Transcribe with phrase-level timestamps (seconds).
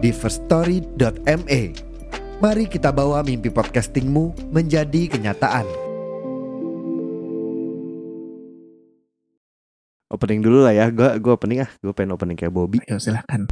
[0.00, 1.60] di firststory.me.
[2.40, 5.68] Mari kita bawa mimpi podcastingmu menjadi kenyataan.
[10.10, 12.80] Opening dulu lah ya, gue gue opening ah, gue pengen opening kayak Bobby.
[12.88, 13.46] Ayo silahkan.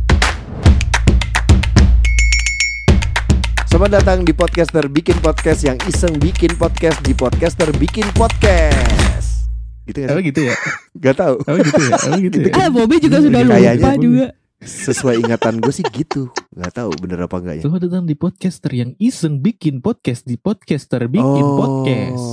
[3.68, 9.46] Selamat datang di podcaster bikin podcast yang iseng bikin podcast di podcaster bikin podcast.
[9.84, 10.24] Gitu gak Oh sih?
[10.32, 10.54] gitu ya?
[10.98, 11.36] Gak tau.
[11.38, 11.94] Oh gitu ya?
[12.08, 12.52] Oh gitu ya?
[12.56, 14.02] Ah, Bobby juga sudah Kayaknya lupa Bobby.
[14.02, 14.26] juga.
[14.58, 16.34] Sesuai ingatan gue sih gitu.
[16.50, 17.62] Gak tahu bener apa enggaknya.
[17.62, 21.54] Selamat datang di podcaster yang iseng bikin podcast di podcaster bikin Oh.
[21.54, 22.26] podcast.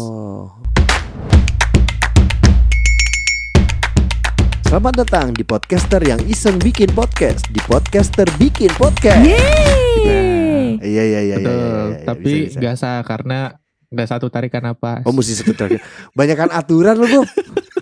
[4.66, 9.22] Selamat datang di podcaster yang iseng bikin podcast di podcaster bikin podcast.
[9.22, 10.82] Yeay.
[10.82, 11.36] Iya iya iya iya.
[11.38, 11.54] Betul.
[11.54, 12.60] iya, iya, Tapi bisa, bisa.
[12.60, 13.40] gak sah karena
[13.88, 15.06] gak satu tarikan apa?
[15.06, 15.86] Oh mesti satu terakhir.
[16.12, 17.30] Banyakan aturan lu Bob.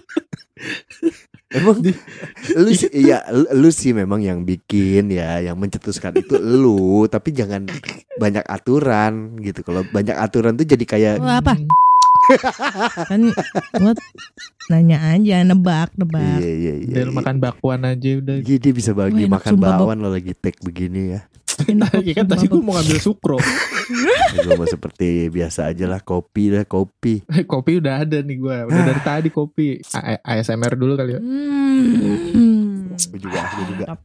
[1.54, 1.78] Emang
[2.64, 7.30] lu sih iya lu, lu sih memang yang bikin ya, yang mencetuskan itu lu, tapi
[7.30, 7.70] jangan
[8.18, 9.62] banyak aturan gitu.
[9.62, 11.54] Kalau banyak aturan tuh jadi kayak Oh, apa?
[13.12, 13.30] Kan
[13.78, 13.98] buat
[14.72, 16.40] nanya aja, nebak, nebak.
[16.40, 16.96] iya iya iya.
[17.04, 17.12] Iya.
[17.12, 18.36] makan bakwan aja udah.
[18.40, 21.22] Iya, dia bisa bagi Wah, makan bakwan lo lagi take begini ya.
[21.70, 23.38] Enak, Iya kan tadi gue mau ngambil sukro.
[24.44, 27.22] Gue mau seperti biasa aja lah kopi lah kopi.
[27.52, 28.58] kopi udah ada nih gue.
[28.66, 29.80] Udah dari tadi kopi.
[29.91, 31.22] A- ASMR dulu kali ya.
[31.22, 32.91] Hmm.
[32.91, 33.85] Gue juga, gue juga.
[33.88, 34.00] Mantap.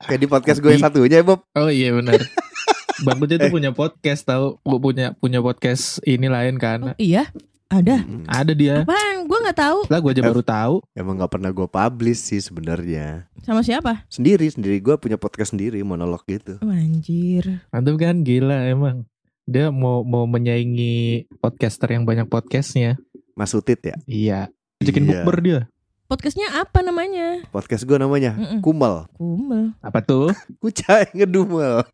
[0.00, 1.40] Kayak di podcast gue yang satunya ya Bob.
[1.54, 2.20] Oh iya benar.
[3.04, 4.60] Bang Kuce tuh punya podcast tahu.
[4.60, 6.80] Gue punya punya podcast ini lain Oh, kan.
[6.94, 7.32] iya,
[7.66, 8.04] ada.
[8.04, 8.76] Mm, Ada dia.
[8.84, 9.23] Apaan?
[9.44, 9.78] Nggak tahu.
[9.92, 10.74] Lah gue aja baru tahu.
[10.96, 13.28] Emang gak pernah gue publish sih sebenarnya.
[13.44, 14.08] Sama siapa?
[14.08, 16.56] Sendiri sendiri gue punya podcast sendiri monolog gitu.
[16.64, 17.60] Oh, anjir.
[17.68, 19.04] Mantap kan gila emang.
[19.44, 22.96] Dia mau mau menyaingi podcaster yang banyak podcastnya.
[23.36, 23.96] Mas Utit ya.
[24.08, 24.40] Iya.
[24.80, 25.20] Ajakin Iya.
[25.20, 25.60] bukber dia.
[26.04, 27.44] Podcastnya apa namanya?
[27.48, 28.60] Podcast gue namanya Mm-mm.
[28.64, 29.04] Kumel.
[29.12, 29.76] Kumel.
[29.80, 30.32] Apa tuh?
[30.64, 31.84] Kucai ngedumel.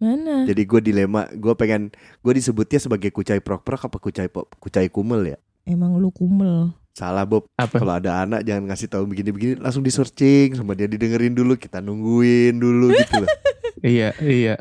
[0.00, 0.42] Mana?
[0.42, 5.22] Jadi gue dilema, gue pengen gue disebutnya sebagai kucai prok-prok apa kucai pop, kucai kumel
[5.26, 5.38] ya.
[5.62, 6.72] Emang lu kumel.
[6.90, 7.46] Salah Bob.
[7.54, 7.76] Apa?
[7.76, 11.78] Kalau ada anak jangan ngasih tahu begini-begini, langsung di searching sama dia didengerin dulu, kita
[11.78, 13.30] nungguin dulu gitu loh.
[13.84, 14.56] iya, iya.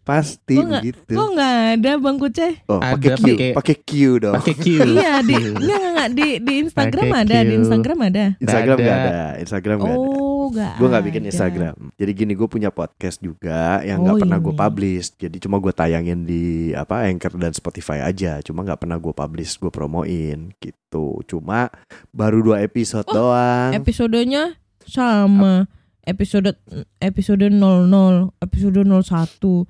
[0.00, 1.12] Pasti Kok nggak- begitu.
[1.12, 2.48] Kok nggak ada Bang Kuce?
[2.66, 4.34] Oh, pakai Q, pakai- Q dong.
[4.34, 4.66] Pakai Q.
[4.96, 7.52] iya di enggak enggak, enggak di di Instagram ada, di.
[7.54, 8.24] Instagram ada.
[8.40, 9.12] Instagram Nggak nggak ada.
[9.12, 9.38] ada.
[9.38, 10.08] Instagram nggak ada.
[10.50, 10.74] Oh, enggak.
[10.76, 11.22] Gue nggak bikin.
[11.24, 11.74] Instagram.
[11.94, 14.60] Jadi gini, gue punya podcast juga yang nggak Oh, pernah gue ini.
[14.60, 15.06] publish.
[15.14, 18.38] Jadi cuma gue tayangin di apa Anchor dan Spotify aja.
[18.40, 21.22] Cuma nggak pernah gue publish, gue promoin gitu.
[21.24, 21.70] Cuma
[22.10, 23.72] baru dua episode Oh, doang.
[23.72, 25.70] Episodenya sama.
[26.00, 26.56] Episode
[26.98, 29.68] episode 00, episode 01.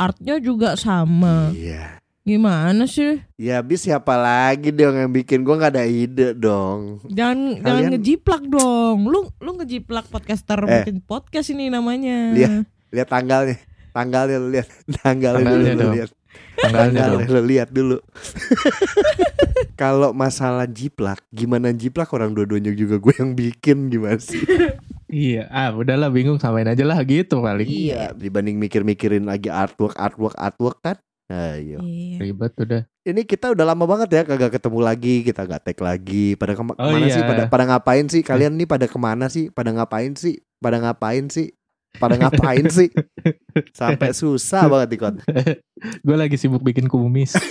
[0.00, 1.52] Artnya juga sama.
[1.52, 1.99] Iya.
[2.30, 3.18] Gimana sih?
[3.34, 7.02] Ya habis siapa lagi dong yang bikin gue nggak ada ide dong.
[7.10, 8.98] Jangan jangan Kalian- ngejiplak dong.
[9.02, 10.86] Lu lu ngejiplak podcaster Eh.
[10.86, 12.30] bikin podcast ini namanya.
[12.30, 12.70] Lihat.
[12.94, 13.58] Lihat tanggalnya.
[13.90, 14.70] Tanggalnya lu lihat.
[15.02, 16.10] Tanggalnya, Tanggalnya dulu lu lihat.
[16.54, 17.18] Tanggalnya dong.
[17.18, 17.96] Tanggalnya lu lihat dulu.
[19.80, 24.38] Kalau masalah jiplak, gimana jiplak orang dua-duanya juga gue yang bikin gimana sih?
[25.10, 27.66] Iya, ah udahlah bingung samain aja lah gitu paling.
[27.66, 31.02] Iya, dibanding mikir-mikirin lagi artwork, artwork, artwork kan.
[31.30, 31.78] Ayo.
[31.78, 32.18] Iya.
[32.18, 32.82] Ribet udah.
[33.00, 36.34] Ini kita udah lama banget ya kagak ketemu lagi, kita gak tag lagi.
[36.34, 37.14] Pada kema- Oh ke mana iya.
[37.14, 37.22] sih?
[37.22, 38.20] Pada pada ngapain sih?
[38.20, 39.46] Kalian nih pada ke mana sih?
[39.48, 40.42] Pada ngapain sih?
[40.58, 41.54] Pada ngapain sih?
[41.96, 42.90] Pada ngapain sih?
[43.78, 45.14] Sampai susah banget ikut.
[46.06, 47.38] Gue lagi sibuk bikin kumis.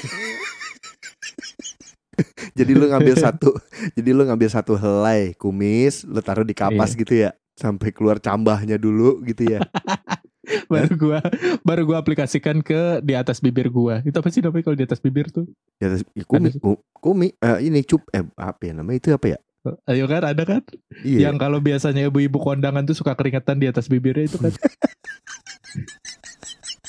[2.52, 3.56] Jadi lu ngambil satu,
[3.96, 7.00] jadi lu ngambil satu helai kumis, lu taruh di kapas Iya.
[7.00, 9.64] gitu ya, sampai keluar cambahnya dulu gitu ya.
[10.72, 11.20] baru gua
[11.62, 14.02] baru gua aplikasikan ke di atas bibir gua.
[14.02, 15.46] Itu apa sih namanya kalau di atas bibir tuh?
[15.78, 19.10] Ya, terus- ya, kumi, Ada- ku- kumi, eh, ini cup, eh apa ya namanya itu
[19.12, 19.40] apa ya?
[19.86, 20.64] Ayo kan ada kan?
[21.04, 21.30] Iya.
[21.30, 24.50] Yang kalau biasanya ibu-ibu kondangan tuh suka keringetan di atas bibirnya itu kan.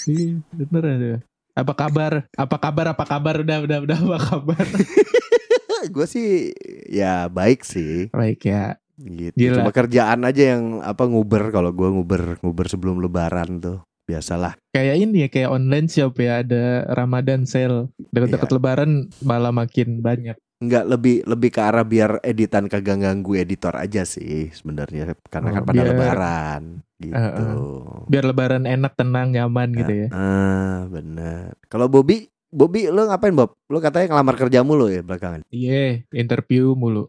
[0.09, 1.13] Iya, bener ada.
[1.53, 2.25] Apa kabar?
[2.33, 2.97] Apa kabar?
[2.97, 3.45] Apa kabar?
[3.45, 3.99] Udah, udah, udah.
[4.01, 4.65] Apa kabar?
[5.93, 6.57] gue sih
[6.89, 8.09] ya baik sih.
[8.09, 8.80] Baik ya.
[9.01, 9.57] Gitu Gila.
[9.59, 14.97] cuma kerjaan aja yang apa nguber kalau gua nguber nguber sebelum lebaran tuh biasalah Kayak
[14.99, 17.91] ini ya, kayak online shop ya ada Ramadan sale.
[18.09, 18.55] Dekat-dekat Iya.
[18.55, 20.35] Lebaran malah makin banyak.
[20.59, 25.55] Enggak lebih lebih ke arah biar editan kagak ganggu editor aja sih sebenarnya karena Oh,
[25.57, 26.63] kan pada biar- lebaran
[26.99, 27.15] gitu.
[27.17, 30.09] Eh, Biar lebaran enak, tenang, nyaman gitu ya.
[30.13, 31.55] Ah, bener.
[31.67, 33.55] Kalau Bobby, Bobby lu ngapain Bob?
[33.67, 35.43] Lu katanya ngelamar kerja mulu ya belakangan.
[35.49, 37.07] Iya, interview mulu.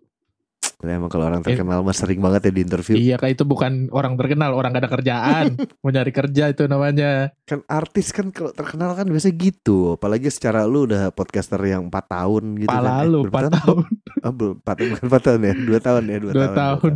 [0.81, 2.95] Emang kalau orang terkenal mah sering banget ya di interview.
[2.97, 5.45] Iya, kayak itu bukan orang terkenal, orang gak ada kerjaan.
[5.85, 7.29] Mau nyari kerja itu namanya.
[7.45, 9.95] Kan artis kan kalau terkenal kan biasanya gitu.
[9.95, 13.05] Apalagi secara lu udah podcaster yang 4 tahun gitu Pala kan.
[13.05, 13.85] Eh, lu, berapa 4 tahun.
[14.21, 15.53] Oh, belum 4 bukan 4 tahun ya.
[15.57, 16.93] 2 tahun ya, 2, 2 tahun.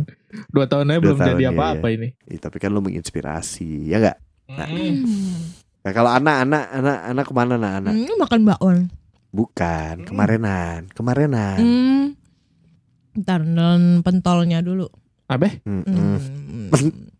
[0.54, 2.08] 2 tahun aja belum tahun, jadi iya, apa-apa ini.
[2.22, 4.16] Iya, tapi kan lu menginspirasi, ya enggak?
[4.46, 4.68] Nah.
[4.70, 5.02] Mm.
[5.86, 7.94] Nah, kalau anak-anak anak anak ke mana nah anak?
[7.94, 8.78] Hmm, makan bakwan.
[9.30, 11.58] Bukan, kemarinan, kemarinan.
[11.62, 12.04] Hmm.
[13.16, 14.86] Ntar nelen pentolnya dulu.
[15.26, 15.58] Abe?
[15.64, 16.20] Hmm.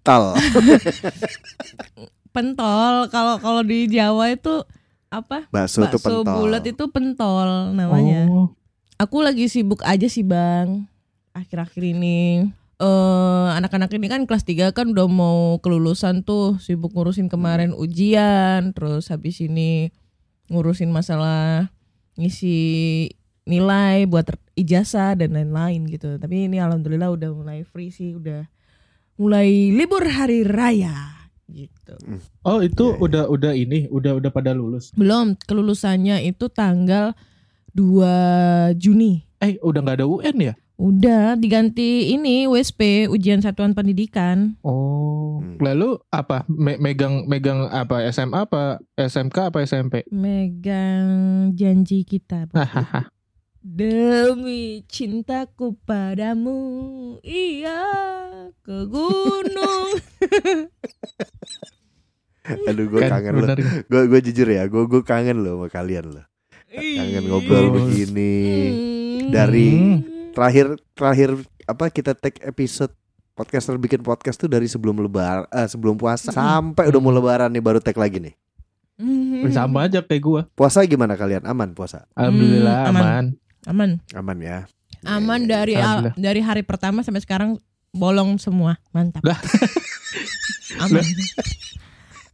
[0.05, 0.37] Tal.
[2.37, 4.61] Pentol kalau kalau di Jawa itu
[5.09, 5.49] apa?
[5.49, 6.35] Bakso, itu Bakso pentol.
[6.37, 8.29] bulat itu pentol namanya.
[8.29, 8.53] Oh,
[8.97, 10.85] Aku lagi sibuk aja sih bang
[11.33, 12.49] akhir-akhir ini.
[12.77, 18.77] eh anak-anak ini kan kelas 3 kan udah mau kelulusan tuh sibuk ngurusin kemarin ujian
[18.77, 19.89] terus habis ini
[20.53, 21.73] ngurusin masalah
[22.21, 23.09] ngisi
[23.47, 28.45] nilai buat ijazah dan lain-lain gitu tapi ini alhamdulillah udah mulai free sih udah
[29.17, 31.15] mulai libur hari raya
[31.47, 31.95] gitu
[32.43, 33.01] oh itu Iya, iya.
[33.01, 34.91] udah udah ini, udah udah pada lulus.
[34.93, 37.15] belum kelulusannya itu tanggal
[37.73, 38.03] 2
[38.75, 40.55] Juni Eh, udah nggak ada UN ya?
[40.75, 44.57] Udah diganti ini USP ujian satuan pendidikan.
[44.61, 45.61] Oh, Hmm.
[45.61, 46.49] lalu apa?
[46.49, 48.01] Me- megang megang apa?
[48.09, 50.09] SMA apa SMK apa SMP?
[50.09, 51.07] Megang
[51.53, 52.49] janji kita.
[53.67, 56.63] Demi cintaku padamu,
[57.27, 57.83] iya
[58.63, 59.91] ke gunung.
[62.71, 63.49] Aduh, gue Kan, kangen loh.
[63.91, 66.23] Gue gue jujur ya, gue gue kangen loh sama kalian loh.
[66.71, 68.35] Kangen ngobrol begini.
[68.39, 69.35] Hmm.
[69.35, 69.99] Dari-
[70.31, 71.31] Terakhir terakhir
[71.65, 72.95] apa kita take episode
[73.35, 77.59] podcaster bikin podcast tuh dari sebelum lebar eh, sebelum puasa sampai udah mau lebaran nih
[77.59, 78.35] baru take lagi nih.
[78.95, 79.49] Hmm.
[79.51, 80.43] Sama aja kayak gua.
[80.53, 81.43] Puasa gimana kalian?
[81.43, 82.07] Aman puasa?
[82.15, 83.03] Alhamdulillah Hmm, aman.
[83.03, 83.27] aman.
[83.67, 84.65] Aman, Aman ya.
[85.05, 86.15] aman dari Alhamdulillah.
[86.17, 87.59] dari hari pertama sampai sekarang
[87.91, 89.23] bolong semua, mantap.
[89.23, 89.39] Lah.
[90.83, 91.05] aman,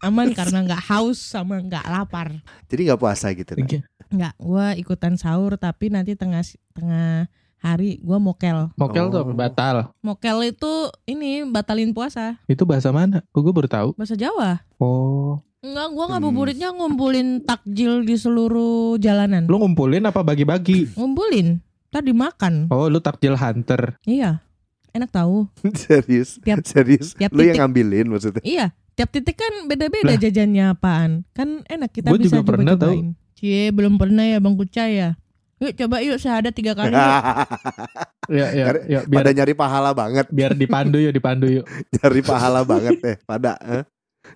[0.02, 2.36] aman karena nggak haus sama nggak lapar.
[2.66, 3.54] Jadi nggak puasa gitu.
[3.54, 3.64] Nah.
[3.64, 3.80] Iya.
[4.08, 8.68] Nggak, gua ikutan sahur tapi nanti tengah tengah hari gua mokel.
[8.74, 9.24] Mokel tuh Oh.
[9.24, 9.32] apa?
[9.38, 9.76] batal.
[10.00, 10.72] Mokel itu
[11.04, 13.22] ini batalin puasa Itu bahasa mana?
[13.30, 13.88] Gue baru tahu.
[13.94, 14.60] bahasa Jawa.
[14.76, 16.12] Oh, Enggak, gua Hmm.
[16.18, 19.46] ngabuburitnya ngumpulin takjil di seluruh jalanan.
[19.46, 20.90] lu ngumpulin apa bagi-bagi?
[20.92, 22.66] Ngumpulin, tadi makan.
[22.66, 23.94] Oh, lu takjil hunter.
[24.02, 24.42] Iya,
[24.90, 25.46] enak tahu.
[25.78, 26.42] serius?
[26.42, 27.14] Tiap- serius?
[27.14, 28.42] tiap Lu yang ngambilin maksudnya?
[28.42, 31.22] Iya, tiap titik kan beda-beda jajannya apaan.
[31.30, 33.14] Kan enak kita Gua bisa juga pernah coba-cobain.
[33.38, 35.14] Cie, belum pernah ya Bang Kucai ya.
[35.62, 36.90] Yuk coba yuk sehada tiga kali.
[36.90, 36.98] yuk.
[38.30, 41.66] Ya, ya, ya biar Pada nyari pahala banget, biar dipandu yuk, dipandu yuk.
[41.92, 43.16] nyari pahala banget eh.
[43.20, 43.82] Pada eh.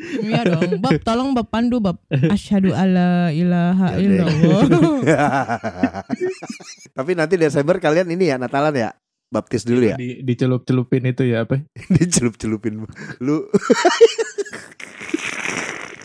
[0.01, 1.97] Iya dong, Bab tolong Bab pandu Bab.
[2.11, 4.63] Asyhadu alla ilaha illallah.
[6.97, 8.91] Tapi nanti Desember kalian ini ya Natalan ya
[9.27, 11.59] baptis dulu ya Di, dicelup-celupin itu ya apa?
[11.99, 12.87] dicelup-celupin
[13.19, 13.51] lu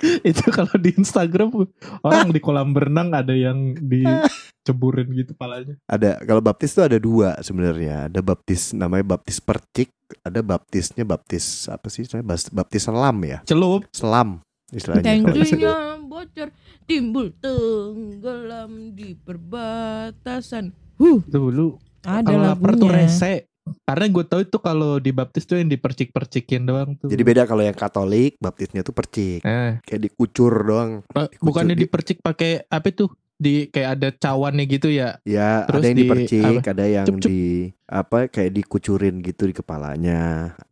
[0.01, 1.53] itu kalau di Instagram
[2.01, 3.77] orang di kolam berenang ada yang
[4.61, 5.73] diceburin gitu palanya.
[5.89, 9.89] ada kalau baptis tuh ada dua sebenarnya ada baptis namanya baptis percik
[10.21, 12.05] ada baptisnya baptis apa sih
[12.53, 13.89] baptis selam ya Celup.
[13.89, 14.37] selam
[14.69, 15.57] istilahnya di
[16.05, 16.47] bocor
[16.83, 20.69] timbul tenggelam di perbatasan.
[20.95, 21.67] Huh, Itu dulu
[22.01, 23.47] ada lapar tuh rese.
[23.61, 27.07] Karena gue tahu itu kalau dibaptis tuh yang dipercik-percikin doang tuh.
[27.07, 31.85] jadi beda kalau yang Katolik baptisnya tuh percik eh, kayak dikucur doang Dikucur bukannya di-
[31.85, 33.13] dipercik pakai apa tuh?
[33.41, 35.17] Di kayak ada cawannya gitu ya.
[35.25, 37.25] ya Terus ada yang di- dipercik ada yang Cup, cup.
[37.25, 37.39] di
[37.87, 40.21] apa kayak dikucurin gitu di kepalanya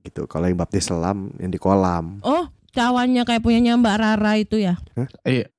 [0.01, 4.61] gitu kalau yang baptis selam yang di kolam Oh, cawannya kayak punyanya Mbak Rara itu
[4.61, 4.77] ya.
[5.25, 5.49] Iya,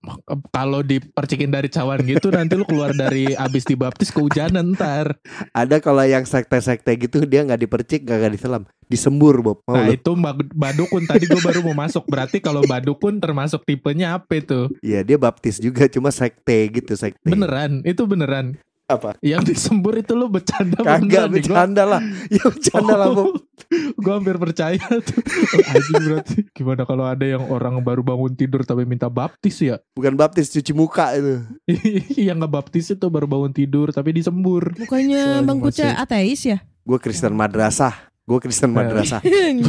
[0.54, 5.18] kalau dipercikin dari cawan gitu nanti lu keluar dari abis dibaptis kehujanan ntar.
[5.50, 9.94] ada kalau yang sekte-sekte gitu dia nggak dipercik nggak diselam disembur Bob mau Nah lu?
[9.94, 12.04] itu Mbak Badukun tadi gue baru mau masuk.
[12.10, 14.66] Berarti kalau Badukun termasuk tipenya apa itu?
[14.82, 17.22] Iya dia baptis juga cuma sekte gitu sekte.
[17.22, 18.58] Beneran, itu beneran.
[18.90, 19.14] Apa?
[19.22, 21.30] Yang disembur itu lu bercanda Kagak.
[21.30, 22.02] Gua- bercanda lah.
[22.26, 23.38] Ya bercanda lah Bob.
[24.02, 25.20] gue hampir percaya tuh.
[25.22, 29.78] Oh, anjing berarti gimana kalau ada yang orang baru bangun tidur tapi minta baptis ya?
[29.94, 31.46] Bukan baptis cuci muka itu.
[32.26, 34.74] yang nggak baptis itu baru bangun tidur tapi disembur.
[34.74, 36.58] Bukannya Bang masih- ateis ya?
[36.82, 38.09] Gue Kristen madrasah.
[38.30, 39.18] Gue Kristen madrasah.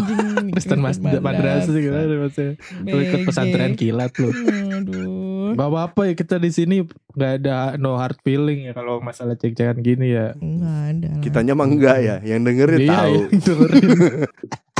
[0.53, 2.62] Kristen mas madrasah sih gimana maksudnya.
[2.86, 4.30] Lu ikut pesantren kilat lu.
[4.30, 5.58] Aduh.
[5.58, 9.82] Gak apa-apa ya kita di sini nggak ada no hard feeling ya kalau masalah cek-cekan
[9.82, 10.38] gini ya.
[10.38, 11.10] Enggak ada.
[11.25, 13.13] Kitanya mah enggak ya, yang dengerin Iya, tahu.
[13.34, 13.89] yang dengerin.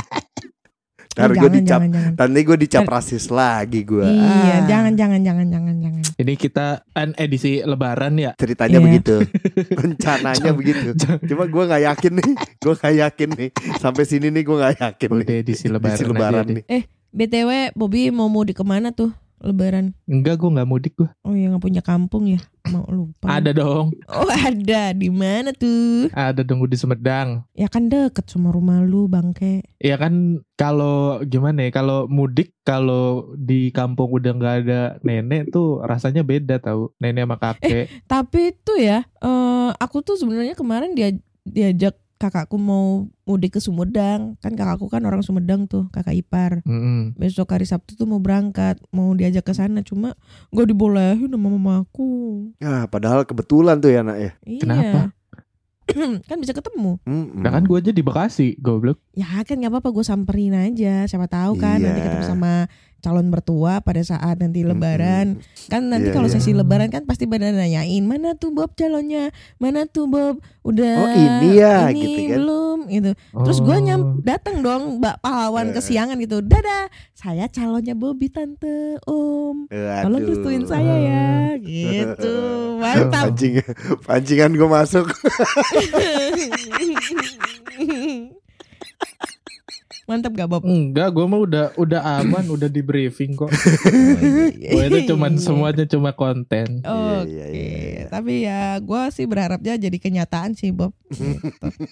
[1.12, 2.12] Ntar Eh, gue dicap, jangan, jangan.
[2.16, 4.00] nanti gue dicap rasis lagi gue.
[4.02, 6.02] Iya, jangan jangan jangan jangan jangan.
[6.14, 8.32] Ini kita kan edisi lebaran ya.
[8.34, 8.84] Ceritanya Iya.
[8.86, 9.14] begitu,
[9.82, 10.88] rencananya begitu.
[11.26, 12.28] Cuma gue nggak yakin nih,
[12.58, 13.48] gue nggak yakin nih.
[13.76, 15.20] Sampai sini nih gue nggak yakin nih.
[15.22, 16.64] Udah edisi lebaran, Edisi lebaran nih.
[16.64, 16.82] deh.
[17.12, 19.12] BTW Bobby mau mudik ke mana tuh?
[19.42, 19.92] Lebaran.
[20.06, 21.10] Enggak gue nggak mudik gue.
[21.26, 22.40] Oh ya nggak punya kampung ya?
[22.70, 23.26] Mau lupa.
[23.26, 23.90] Ada dong.
[24.06, 24.94] Oh ada.
[24.94, 26.06] Di mana tuh?
[26.14, 27.42] Ada tunggu di Sumedang.
[27.58, 29.66] Ya kan deket sama rumah lu bangke.
[29.82, 35.82] Ya kan kalau gimana ya kalau mudik kalau di kampung udah nggak ada nenek tuh
[35.82, 37.90] rasanya beda tahu nenek sama kakek.
[38.06, 41.10] Tapi itu ya, eh aku tuh sebenarnya kemarin dia
[41.42, 44.38] diajak kakakku mau mudik ke Sumedang.
[44.38, 46.62] Kan kakakku kan orang Sumedang tuh, kakak ipar.
[46.62, 47.18] Mm-mm.
[47.18, 50.14] Besok hari Sabtu tuh mau berangkat, mau diajak ke sana cuma
[50.54, 52.46] gak dibolehin sama mamaku.
[52.62, 54.30] Ya, padahal kebetulan tuh ya nak ya.
[54.46, 54.60] Iya.
[54.62, 55.00] Kenapa?
[56.30, 57.02] kan bisa ketemu.
[57.02, 57.42] Mm-mm.
[57.42, 59.02] Nah kan gue aja di Bekasi goblok.
[59.12, 61.04] Ya kan nggak apa-apa gue samperin aja.
[61.04, 62.06] Siapa tahu kan nanti Iya.
[62.06, 62.52] ketemu sama
[63.02, 65.42] calon mertua pada saat nanti lebaran.
[65.66, 66.32] Kan nanti Iya, kalau iya.
[66.32, 69.28] sesi lebaran kan pasti pada nanyain mana tuh Bob calonnya,
[69.58, 72.30] mana tuh Bob udah Oh, ini ya, ini gitu kan.
[72.38, 73.10] belum gitu.
[73.42, 73.82] Terus gue Oh.
[73.82, 75.72] nyam datang dong Mbak pahlawan Eh.
[75.74, 76.38] kesiangan gitu.
[76.40, 79.66] Dadah, saya calonnya Bobby tante Om.
[79.68, 81.26] Tolong restuin saya ya,
[81.58, 82.34] gitu.
[82.82, 83.34] Mantap.
[83.34, 83.54] Pancing,
[84.06, 85.06] pancingan gue masuk.
[90.12, 90.60] Mantap gak Bob?
[90.62, 93.48] Enggak, gue mah udah udah aman, udah di briefing kok.
[94.62, 96.80] Oh, Gue itu cuman semuanya cuma konten.
[96.80, 96.92] Oke,
[97.26, 98.04] Iya, iya, iya.
[98.06, 100.92] tapi ya gue sih berharapnya jadi kenyataan sih Bob.
[101.08, 101.32] Gitu.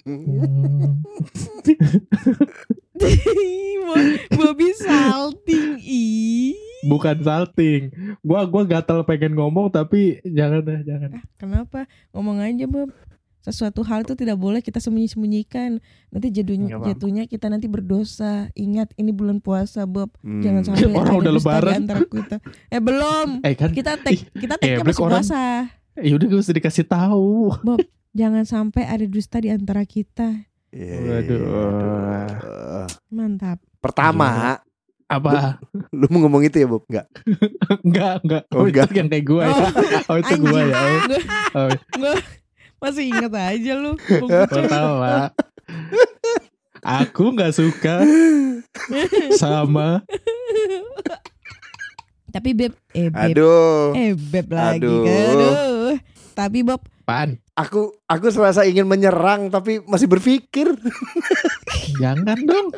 [0.05, 1.01] Hmm.
[3.81, 6.53] Bo- Bobby salting ih.
[6.83, 7.89] Bukan salting.
[8.21, 11.09] Gua gua gatel pengen ngomong tapi jangan deh, jangan.
[11.35, 11.85] Kenapa?
[12.11, 12.89] Ngomong aja Bob.
[13.41, 15.81] Sesuatu hal itu tidak boleh kita sembunyi-sembunyikan.
[16.07, 18.47] Nanti jadinya jatuhnya kita nanti berdosa.
[18.53, 20.13] Ingat ini bulan puasa Bob.
[20.19, 20.39] Hmm.
[20.39, 21.73] Jangan sampai Orang ada udah dusta di lebaran.
[21.81, 22.35] antara kita.
[22.67, 23.27] Eh belum.
[23.45, 25.21] Eh kan Kita tek kita teknya geblek masih orang.
[25.21, 25.43] puasa.
[25.93, 27.57] ya udah gue usah dikasih tahu.
[28.11, 30.47] Jangan sampai ada dusta di antara kita.
[30.69, 32.87] Iya, Waduh.
[33.09, 33.57] Mantap.
[33.79, 34.61] Pertama,
[35.05, 35.59] Apa?
[35.91, 36.87] lu mau ngomong itu ya Bob?
[36.87, 37.07] Enggak.
[37.83, 38.43] enggak, enggak.
[38.47, 38.85] Oh, Oh, enggak.
[38.85, 39.59] itu yang kayak gue ya.
[40.07, 40.75] Oh, itu gue ya.
[40.79, 41.69] Oh, oh.
[42.81, 43.93] Masih ingat aja lu.
[44.49, 45.29] Pertama,
[46.81, 48.01] aku nggak suka
[49.37, 50.01] sama
[52.31, 53.91] Tapi beb, eh beb, Aduh.
[53.93, 54.87] eh beb lagi.
[54.87, 55.03] Aduh.
[55.05, 55.93] Aduh.
[56.31, 57.35] Tapi Bob, pan.
[57.59, 60.71] Aku aku serasa ingin menyerang tapi masih berpikir.
[62.01, 62.71] Jangan dong.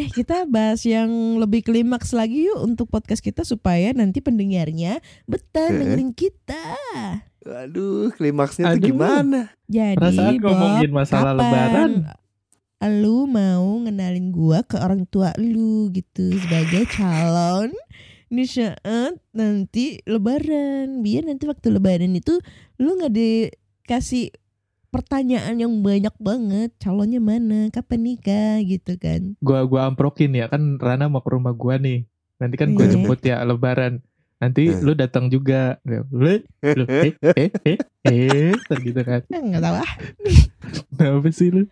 [0.00, 5.68] eh kita bahas yang lebih klimaks lagi yuk untuk podcast kita supaya nanti pendengarnya betah
[5.68, 6.64] dengerin kita.
[7.44, 8.74] Aduh, klimaksnya Aduh.
[8.76, 9.40] tuh gimana?
[9.64, 11.92] Jadi Perasaan Bob, ngomongin masalah kapan lebaran.
[13.02, 17.74] Lu mau ngenalin gua ke orang tua lu gitu sebagai calon
[18.28, 22.36] di saat nanti lebaran biar nanti waktu lebaran itu
[22.76, 24.36] lu nggak dikasih
[24.88, 30.76] pertanyaan yang banyak banget calonnya mana kapan nikah gitu kan Gua gua amprokin ya kan
[30.76, 32.04] Rana mau ke rumah gua nih.
[32.38, 32.92] Nanti kan gua Iya.
[32.94, 34.06] jemput ya lebaran.
[34.38, 34.78] Nanti Eh.
[34.78, 35.82] lu datang juga.
[35.82, 36.30] Lu, lu,
[36.86, 39.20] eh, eh, eh, eh, ntar gitu kan.
[39.24, 39.92] Eh, nggak tahu ah
[40.90, 41.64] Kenapa sih lu?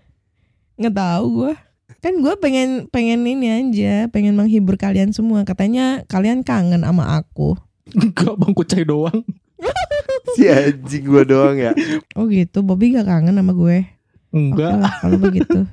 [0.74, 1.54] nggak tahu gua
[1.98, 7.56] kan gua pengen pengen ini aja pengen menghibur kalian semua katanya kalian kangen sama aku
[7.88, 9.24] Enggak bang kucai doang.
[10.36, 11.72] Si anjing gua doang ya.
[12.12, 13.88] oh gitu Bobby gak kangen sama gue
[14.28, 14.76] Enggak.
[14.76, 15.64] lah, kalau begitu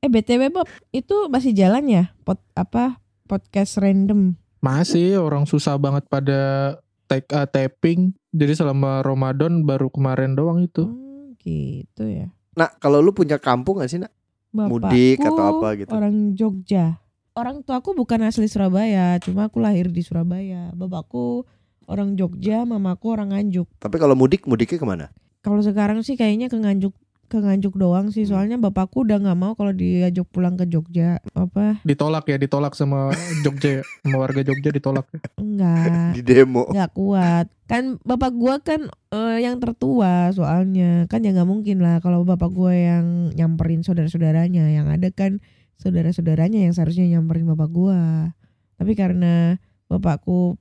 [0.00, 2.04] Eh BTW Bob, itu masih jalan ya?
[2.20, 2.99] Pod, apa
[3.30, 4.34] podcast random?
[4.58, 6.74] Masih orang susah banget pada
[7.06, 8.10] take uh, tapping.
[8.34, 10.90] Jadi selama Ramadan baru kemarin doang itu.
[10.90, 12.34] Hmm, gitu ya.
[12.58, 14.10] Nah, kalau lu punya kampung gak sih, Nak?
[14.50, 15.90] Mudik atau apa gitu?
[15.94, 16.98] Orang Jogja.
[17.38, 20.74] Orang tuaku bukan asli Surabaya, cuma aku lahir di Surabaya.
[20.74, 21.46] Bapakku
[21.86, 23.70] orang Jogja, mamaku orang Nganjuk.
[23.78, 25.06] Tapi kalau mudik, mudiknya ke mana?
[25.40, 26.92] Kalau sekarang sih kayaknya ke Nganjuk
[27.30, 28.26] ke Nganjuk doang sih.
[28.26, 31.22] Soalnya bapakku udah nggak mau kalau diajak pulang ke Jogja.
[31.38, 31.78] Apa?
[31.86, 33.14] Ditolak ya, ditolak sama
[33.46, 33.82] Jogja, ya.
[34.02, 35.06] sama warga Jogja ditolak.
[35.14, 35.22] ya.
[35.38, 36.10] Enggak.
[36.18, 36.66] Di demo.
[36.74, 42.02] nggak kuat kan bapak gua kan eh, yang tertua soalnya kan ya nggak mungkin lah
[42.02, 45.38] kalau bapak gua yang nyamperin saudara-saudaranya yang ada kan
[45.78, 48.34] saudara-saudaranya yang seharusnya nyamperin bapak gua
[48.74, 50.58] tapi karena bapakku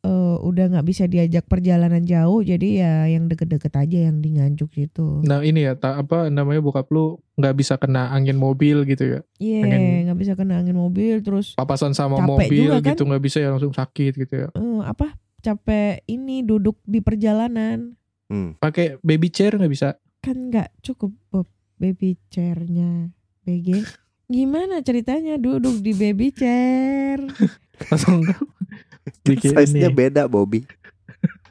[0.00, 4.70] eh, udah nggak bisa diajak perjalanan jauh jadi ya yang deket-deket aja yang di Nganjuk
[4.70, 5.22] situ.
[5.22, 9.20] Nah ini ya tak apa namanya bokap lu nggak bisa kena angin mobil gitu ya.
[9.36, 12.86] Iya, pengen- nggak bisa kena angin mobil terus Papasan sama Capek mobil juga kan?
[12.88, 14.48] gitu nggak bisa ya langsung sakit gitu ya.
[14.48, 17.94] eh, apa capek ini duduk di perjalanan
[18.26, 18.52] Hmm.
[18.54, 19.96] Pakai baby chair nggak bisa.
[20.18, 23.08] kan nggak cukup Bob, baby chairnya
[23.40, 23.80] BG.
[24.26, 27.24] Gimana ceritanya duduk di baby chair?
[27.88, 28.28] Langsung
[29.24, 30.64] Size-nya beda Bobby.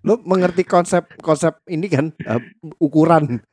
[0.05, 2.41] Lo mengerti konsep konsep ini kan eh,
[2.79, 3.43] ukuran.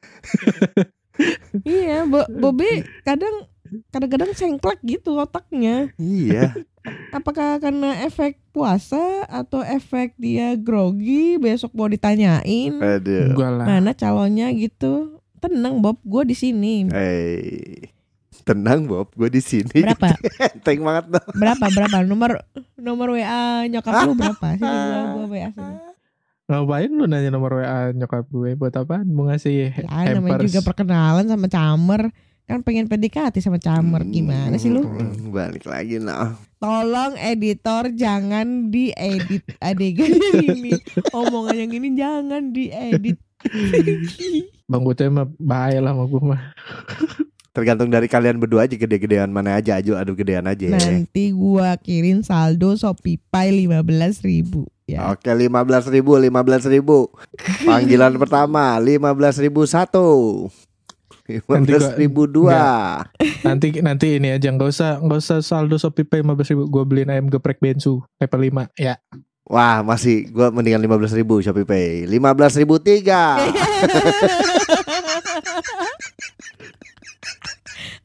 [1.66, 3.50] iya, Bo Bobby kadang
[3.90, 5.90] kadang-kadang sengklek gitu otaknya.
[5.99, 6.54] Iya.
[7.16, 13.32] Apakah karena efek puasa atau efek dia grogi besok mau ditanyain Aduh.
[13.64, 15.16] Mana calonnya gitu?
[15.40, 16.88] Tenang Bob, gue di sini.
[16.92, 17.88] Eh,
[18.45, 19.81] tenang Bob, gue di sini.
[19.81, 20.15] Berapa?
[20.55, 21.29] Enteng banget dong.
[21.33, 21.65] Berapa?
[21.67, 21.97] Berapa?
[22.01, 22.31] Nomor
[22.77, 24.49] nomor WA nyokap lu berapa?
[24.55, 25.75] Sini gua gua WA sini.
[26.45, 29.05] Ngapain lu nanya nomor WA nyokap gue buat apaan?
[29.07, 30.47] Mau ngasih Ya, namanya hampers.
[30.47, 32.13] juga perkenalan sama Camer.
[32.45, 34.05] Kan pengen PDKT sama Camer.
[34.05, 34.85] Gimana sih lu?
[34.85, 36.37] Hmm, Balik lagi nah.
[36.59, 40.77] Tolong editor jangan diedit adegan yang ini.
[41.11, 43.17] Omongan yang ini jangan diedit.
[44.65, 46.43] Bang Gote mah bahaya lah sama gue mah.
[47.54, 50.75] Tergantung dari kalian berdua aja gede-gedean mana aja aju adu gedean aja.
[50.75, 50.75] ya.
[50.75, 54.66] Nanti gua kirim saldo Shopee Pay 15 ribu.
[54.90, 55.14] Ya.
[55.14, 57.08] Oke, lima belas ribu, lima belas ribu.
[57.62, 60.50] Panggilan pertama, lima belas ribu satu,
[61.30, 63.00] lima belas ribu dua.
[63.46, 66.62] Nanti nanti ini aja nggak usah nggak usah saldo Shopee Pay 15 ribu.
[66.66, 68.99] Gue beliin ayam geprek bensu level 5 ya.
[69.46, 72.11] Wah, masih gua mendingan lima belas ribu Shopee Pay.
[72.11, 73.38] Lima belas ribu tiga.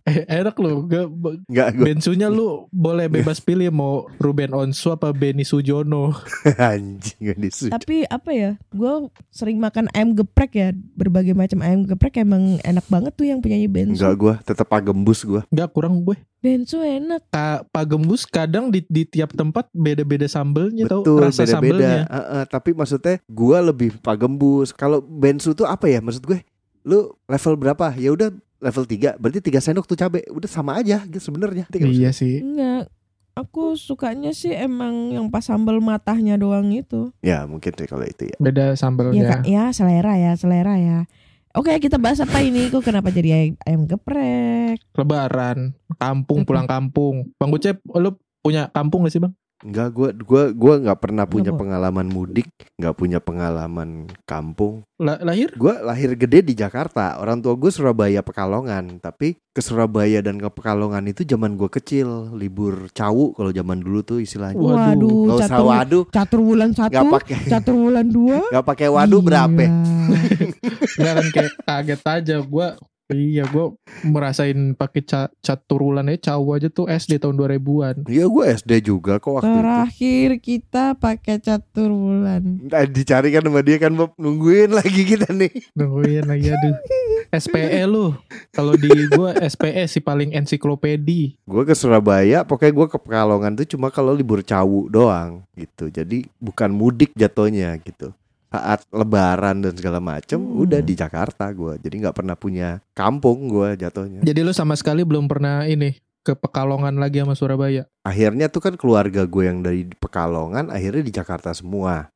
[0.10, 0.90] Eh, enak lu.
[0.90, 1.06] Gak,
[1.46, 6.18] Enggak gua bensunya lu boleh bebas pilih mau Ruben Onsu apa Benny Sujono.
[6.58, 7.72] anjing gak disuruh.
[7.78, 8.52] Tapi apa ya?
[8.74, 10.70] Gua sering makan ayam geprek ya.
[10.74, 14.02] Berbagai macam ayam geprek emang enak banget tuh yang penyanyi Bensu.
[14.02, 15.46] Enggak gua, tetap agembus gua.
[15.54, 16.18] Nggak kurang gue.
[16.40, 17.28] Bensu enak.
[17.36, 21.56] Ka, Pak Gembus kadang di, di tiap tempat beda-beda sambelnya tau Betul, rasa beda-beda.
[21.60, 22.00] sambelnya.
[22.08, 24.72] Heeh, tapi maksudnya gua lebih pagembus.
[24.72, 26.40] Kalau bensu tuh apa ya maksud gue?
[26.88, 27.92] Lu level berapa?
[28.00, 31.66] Ya udah level 3 Berarti 3 sendok tuh cabe Udah sama aja gitu sebenarnya.
[31.74, 32.44] Iya sih.
[32.44, 32.92] Enggak.
[33.40, 37.16] Aku sukanya sih emang yang pas sambal matahnya doang itu.
[37.24, 38.36] Ya mungkin sih kalau itu ya.
[38.36, 39.24] Beda Ya, sambelnya.
[39.32, 41.08] Kak, ya selera ya, selera ya.
[41.56, 42.68] Oke, kita bahas apa ini?
[42.68, 44.84] Kok kenapa jadi ayam, ayam geprek?
[44.94, 47.32] Lebaran, kampung, pulang kampung.
[47.40, 49.34] Bang Gucep, lu punya kampung gak sih bang?
[49.60, 51.62] Enggak, gua gua gua nggak pernah punya Kenapa?
[51.68, 52.48] pengalaman mudik,
[52.80, 54.88] nggak punya pengalaman kampung.
[54.96, 55.52] La- lahir?
[55.60, 57.20] Gua lahir gede di Jakarta.
[57.20, 62.32] Orang tua gue Surabaya Pekalongan, tapi ke Surabaya dan ke Pekalongan itu zaman gua kecil,
[62.40, 64.56] libur cawu kalau zaman dulu tuh istilahnya.
[64.56, 64.80] Waduh.
[64.96, 68.38] Waduh, Gak usah catur, waduh, catur bulan satu, nggak pakai catur bulan dua.
[68.56, 69.60] nggak pakai waduh berapa?
[69.60, 69.72] Iya.
[71.00, 72.68] Nggak kan kayak kaget aja gua
[73.10, 73.74] Iya gue
[74.06, 77.96] merasain pakai ca caturulan aja cawu aja tuh SD tahun 2000-an.
[78.06, 79.58] Iya gue SD juga kok waktu itu.
[79.58, 82.62] Terakhir kita pakai catur bulan.
[82.70, 85.50] Nah, dicari kan sama dia kan Bob nungguin lagi kita nih.
[85.74, 86.78] Nungguin lagi aduh.
[87.42, 88.14] SPE lu.
[88.54, 91.38] Kalau di gua SPE sih paling ensiklopedi.
[91.50, 95.90] Gue ke Surabaya, pokoknya gue ke Pekalongan tuh cuma kalau libur cawu doang gitu.
[95.90, 98.14] Jadi bukan mudik jatuhnya gitu.
[98.50, 100.66] Saat Lebaran dan segala macem, Hmm.
[100.66, 101.78] udah di Jakarta gue.
[101.78, 104.26] Jadi nggak pernah punya kampung gue jatuhnya.
[104.26, 107.86] Jadi lu sama sekali belum pernah ini ke Pekalongan lagi sama Surabaya.
[108.02, 112.10] Akhirnya tuh kan keluarga gue yang dari Pekalongan, akhirnya di Jakarta semua.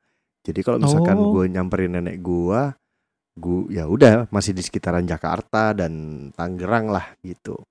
[0.43, 1.31] Jadi kalau misalkan Oh.
[1.31, 2.61] gue nyamperin nenek gue,
[3.33, 5.93] gue ya udah masih di sekitaran Jakarta dan
[6.33, 7.61] Tangerang lah gitu.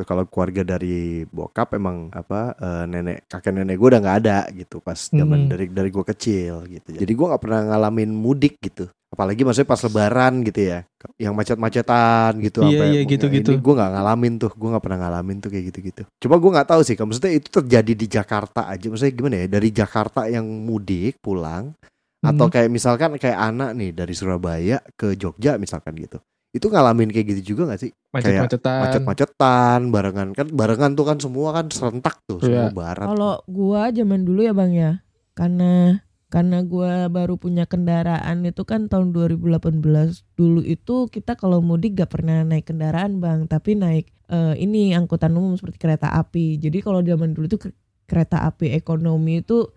[0.00, 4.38] Terus kalau keluarga dari bokap emang apa eh, nenek kakek nenek gue udah nggak ada
[4.48, 5.50] gitu pas zaman Hmm.
[5.52, 6.96] dari dari gue kecil gitu.
[6.96, 8.88] Jadi gue nggak pernah ngalamin mudik gitu.
[9.10, 10.78] Apalagi maksudnya pas Lebaran gitu ya,
[11.18, 12.62] yang macet-macetan gitu.
[12.64, 13.52] Iya, iya, gitu-gitu.
[13.52, 16.02] Ini gue nggak ngalamin tuh, gue nggak pernah ngalamin tuh kayak gitu-gitu.
[16.16, 18.86] Cuma gue nggak tahu sih, maksudnya itu terjadi di Jakarta aja.
[18.88, 19.46] Maksudnya gimana ya?
[19.50, 21.74] Dari Jakarta yang mudik pulang,
[22.22, 22.54] atau Hmm.
[22.54, 26.22] kayak misalkan kayak anak nih dari Surabaya ke Jogja misalkan gitu.
[26.50, 27.90] Itu ngalamin kayak gitu juga gak sih?
[28.10, 28.80] macet-macetan.
[28.82, 32.74] Macet-macetan, barengan kan barengan tuh kan semua kan serentak tuh semua Iya.
[32.74, 33.06] barat.
[33.06, 34.92] Kalau gua zaman dulu ya bang ya,
[35.32, 41.94] karena karena gua baru punya kendaraan itu kan tahun 2018 dulu itu kita kalau mudik
[41.94, 46.58] gak pernah naik kendaraan bang, tapi naik eh, ini angkutan umum seperti kereta api.
[46.58, 47.74] Jadi kalau zaman dulu tuh ke-
[48.06, 49.70] kereta api ekonomi itu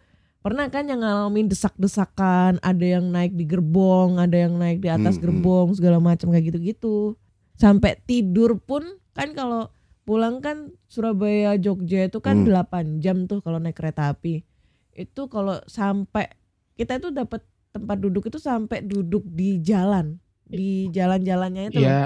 [0.43, 5.15] pernah kan yang ngalamin desak-desakan, ada yang naik di gerbong, ada yang naik di atas
[5.15, 5.25] Hmm, hmm.
[5.39, 7.15] gerbong segala macam kayak gitu-gitu.
[7.55, 8.83] Sampai tidur pun
[9.15, 9.71] kan kalau
[10.03, 12.51] pulang kan Surabaya Jogja itu kan Hmm.
[12.51, 14.43] 8 jam tuh kalau naik kereta api.
[14.91, 16.27] Itu kalau sampai
[16.75, 17.39] kita itu dapat
[17.71, 21.89] tempat duduk itu sampai duduk di jalan di jalan-jalannya itu loh.
[21.89, 22.03] Iya,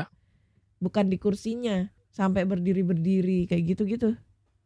[0.78, 4.10] bukan di kursinya sampai berdiri berdiri kayak gitu gitu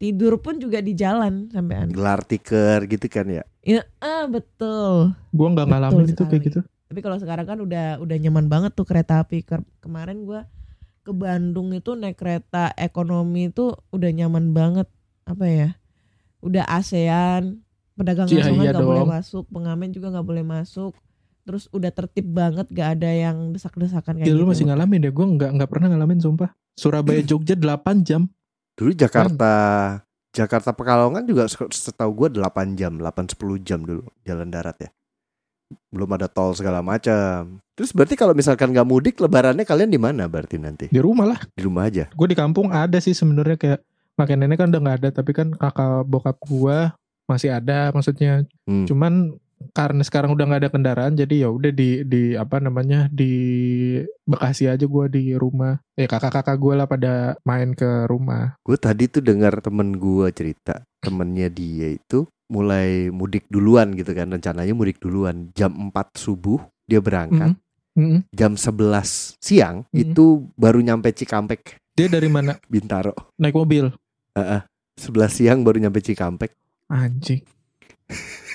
[0.02, 3.44] tidur pun juga di jalan sampai gelar tiker gitu kan ya?
[3.62, 5.14] Ya ah betul.
[5.30, 6.60] Gua nggak Betul ngalamin itu kayak gitu.
[6.90, 9.46] tapi kalau sekarang kan udah udah nyaman banget tuh kereta api.
[9.46, 10.50] Ker- kemarin gua
[11.06, 14.90] ke Bandung itu naik kereta ekonomi itu udah nyaman banget.
[15.30, 15.70] Apa ya?
[16.42, 17.62] Udah ASEAN
[17.94, 20.98] pedagang nasional iya nggak boleh masuk pengamen juga nggak boleh masuk.
[21.42, 24.42] Terus udah tertib banget gak ada yang desak-desakan kayak Ya gitu.
[24.42, 26.50] lu masih ngalamin ya, gua nggak nggak pernah ngalamin sumpah.
[26.74, 28.26] Surabaya Jogja 8 jam.
[28.74, 29.54] Dulu Jakarta
[30.32, 34.90] Jakarta Pekalongan juga se- setahu gue 8 jam 8-10 jam dulu jalan darat ya
[35.88, 40.28] belum ada tol segala macam terus berarti kalau misalkan nggak mudik lebarannya kalian di mana
[40.28, 41.40] berarti nanti Di rumah lah.
[41.48, 43.80] di rumah aja Gue di kampung ada sih sebenarnya kayak
[44.12, 46.94] makin nenek kan udah nggak ada, tapi kan kakak bokap gua
[47.26, 48.44] masih ada maksudnya.
[48.68, 48.86] Hmm.
[48.86, 49.40] Cuman
[49.72, 53.34] karena sekarang udah nggak ada kendaraan, jadi ya udah di di apa namanya di
[54.24, 55.78] Bekasi aja gua di rumah.
[55.94, 58.56] Ya kakak-kakak gue lah pada main ke rumah.
[58.64, 64.28] Gue tadi tuh dengar temen gue cerita temennya dia itu mulai mudik duluan gitu kan
[64.28, 67.56] rencananya mudik duluan jam 4 subuh dia berangkat
[67.96, 68.28] Mm-mm.
[68.36, 69.96] jam 11 siang Mhm.
[69.98, 70.26] itu
[70.60, 72.60] baru nyampe Cikampek Dia dari mana?
[72.72, 73.88] Bintaro Naik mobil.
[74.36, 74.68] 11
[75.32, 76.52] siang baru nyampe Cikampek
[76.92, 77.40] Anjing.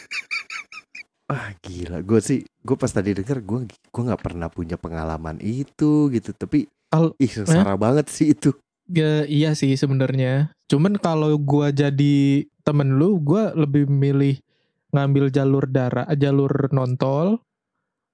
[1.27, 6.07] ah gila gue sih gue pas tadi denger gue gue nggak pernah punya pengalaman itu
[6.09, 8.55] gitu tapi Al- ih sengsara banget sih itu
[8.87, 10.55] Ya, iya sih sebenarnya.
[10.71, 14.39] Cuman kalau gua jadi temen lu, gua lebih milih
[14.95, 17.43] ngambil jalur darat, jalur nontol.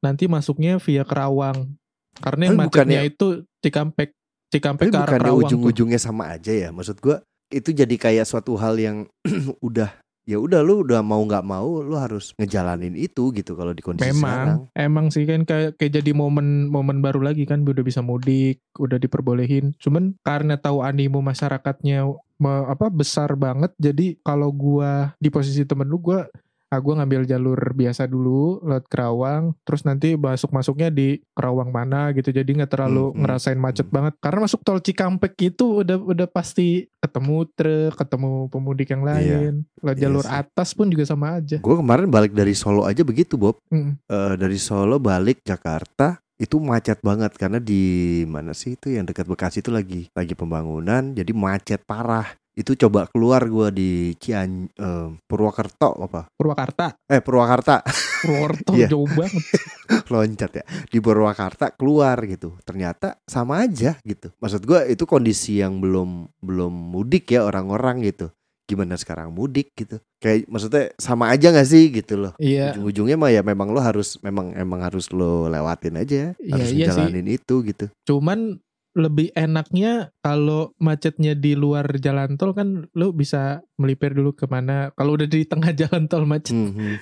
[0.01, 1.77] Nanti masuknya via Kerawang.
[2.17, 3.27] Karena yang macetnya bukannya- itu
[3.61, 4.17] Cikampek,
[4.49, 7.21] Cikampek ke arah Kerawang ujung-ujungnya sama aja ya maksud gue
[7.53, 9.05] itu jadi kayak suatu hal yang
[9.61, 13.83] udah ya udah lu udah mau nggak mau lu harus ngejalanin itu gitu kalau di
[13.83, 17.83] kondisi sekarang Memang, emang sih kan kayak kayak jadi momen momen baru lagi kan udah
[17.83, 19.75] bisa mudik, udah diperbolehin.
[19.83, 22.07] Cuman karena tahu animo masyarakatnya
[22.39, 26.31] me- apa besar banget, jadi kalau gua di posisi temen lu gua
[26.73, 32.09] ah gua ngambil jalur biasa dulu lewat Kerawang, terus nanti masuk masuknya di Kerawang mana
[32.17, 33.93] gitu, jadi nggak terlalu Hmm, hmm, ngerasain macet hmm.
[33.93, 34.13] banget.
[34.19, 39.53] Karena masuk tol Cikampek itu udah udah pasti ketemu truk, ketemu pemudik yang Iya, lain.
[39.79, 40.33] Lewat iya jalur sih.
[40.33, 41.59] atas pun juga sama aja.
[41.59, 44.01] gue kemarin balik dari Solo aja begitu Bob Mm.
[44.03, 47.83] Eh, dari Solo balik Jakarta itu macet banget karena di
[48.27, 53.09] mana sih itu yang dekat Bekasi itu lagi lagi pembangunan jadi macet parah itu coba
[53.09, 56.29] keluar gua di Cian eh, Purwokerto apa?
[56.31, 57.81] Purwakarta, eh Purwakarta.
[58.21, 58.89] Purwokerto Iya.
[58.89, 59.43] jauh banget.
[60.13, 60.65] loncat ya.
[60.85, 62.55] Di Purwakarta keluar gitu.
[62.63, 64.31] Ternyata sama aja gitu.
[64.37, 68.29] Maksud gua itu kondisi yang belum belum mudik ya orang-orang gitu.
[68.63, 69.99] Gimana sekarang mudik gitu.
[70.17, 72.33] Kayak maksudnya sama aja gak sih gitu loh?
[72.39, 76.71] Iya, ujung-ujungnya mah ya memang lo harus memang emang harus lo lewatin aja Iya, harus
[76.71, 77.01] iya sih.
[77.03, 77.87] ngejalanin itu gitu.
[78.07, 84.45] Cuman lebih enaknya kalau macetnya di luar jalan tol kan lu bisa melipir dulu ke
[84.45, 84.93] mana.
[84.93, 87.01] Kalau udah di tengah jalan tol macet, Mhm.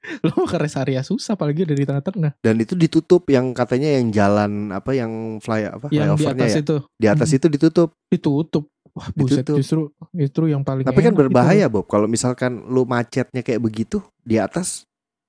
[0.24, 2.32] lu mau ke rest area susah apalagi udah di tengah-tengah.
[2.40, 6.58] dan itu ditutup yang katanya yang jalan apa yang fly apa Yang di atas ya
[6.58, 7.36] itu di atas Mhm.
[7.36, 8.64] itu ditutup ditutup.
[8.90, 9.56] Wah, buset Ditutup.
[9.56, 11.72] justru justru yang paling tapi kan berbahaya itu.
[11.72, 14.82] Bob kalau misalkan lu macetnya kayak begitu di atas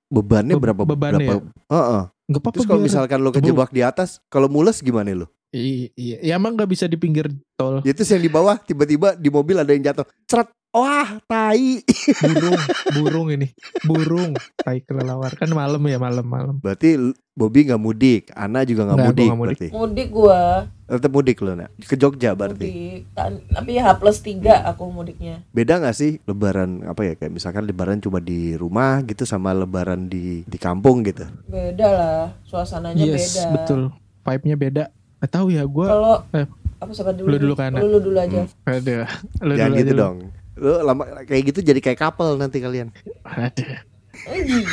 [0.07, 2.01] bebannya Be- berapa bebannya berapa Heeh.
[2.25, 6.33] Nggak apa-apa terus kalau misalkan lu kejebak di atas kalau mules gimana I- iya, ya
[6.35, 7.83] emang nggak bisa di pinggir tol.
[7.83, 10.07] ya terus yang di bawah tiba-tiba di mobil ada yang jatuh.
[10.23, 11.83] Ceret wah tai.
[12.23, 12.61] Burung,
[12.95, 13.47] burung ini,
[13.83, 14.31] burung.
[14.55, 15.35] Tai kelelawar.
[15.35, 16.63] Kan malam ya malam-malam.
[16.63, 16.95] berarti
[17.31, 18.23] Bobby nggak mudik.
[18.31, 19.39] Ana juga nggak gua mudik, mudik.
[19.39, 19.67] berarti.
[19.71, 20.41] Mudik gua.
[20.87, 21.71] Tetap mudik lo nak?
[21.79, 22.67] Ke Jogja berarti?
[22.67, 23.01] Mudik.
[23.11, 25.43] Ta- tapi H plus 3 aku mudiknya.
[25.51, 30.07] Beda nggak sih lebaran apa ya kayak misalkan lebaran cuma di rumah gitu sama lebaran
[30.07, 31.23] di di kampung gitu?
[31.47, 32.25] Beda lah.
[32.43, 33.43] Suasananya Yes, beda.
[33.51, 33.81] betul.
[34.21, 34.83] Vibe-nya beda.
[35.21, 36.47] Gak tahu ya gua kalau Eh.
[36.77, 37.53] apa siapa dulu Lu dulu?
[37.53, 38.41] kan, lu, lu dulu aja.
[38.65, 39.05] Aduh,
[39.39, 40.01] lu jangan dulu gitu aja lu.
[40.01, 40.17] dong.
[40.53, 42.89] Lu lama kayak gitu jadi kayak couple nanti kalian.
[43.23, 43.77] Aduh.
[44.27, 44.65] Ih,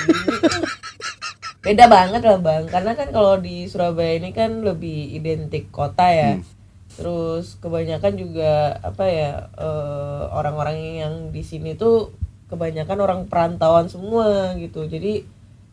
[1.61, 2.65] beda banget lah bang.
[2.67, 6.33] Karena kan kalau di Surabaya ini kan lebih identik kota ya.
[6.35, 6.45] Hmm.
[6.91, 12.11] terus kebanyakan juga apa ya eh, orang-orang yang di sini tuh
[12.49, 14.83] kebanyakan orang perantauan semua gitu.
[14.83, 15.23] Jadi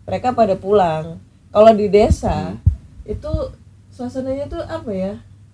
[0.05, 1.17] mereka pada pulang.
[1.49, 2.53] Kalau di desa
[3.03, 3.31] itu
[3.95, 5.13] suasananya tuh apa ya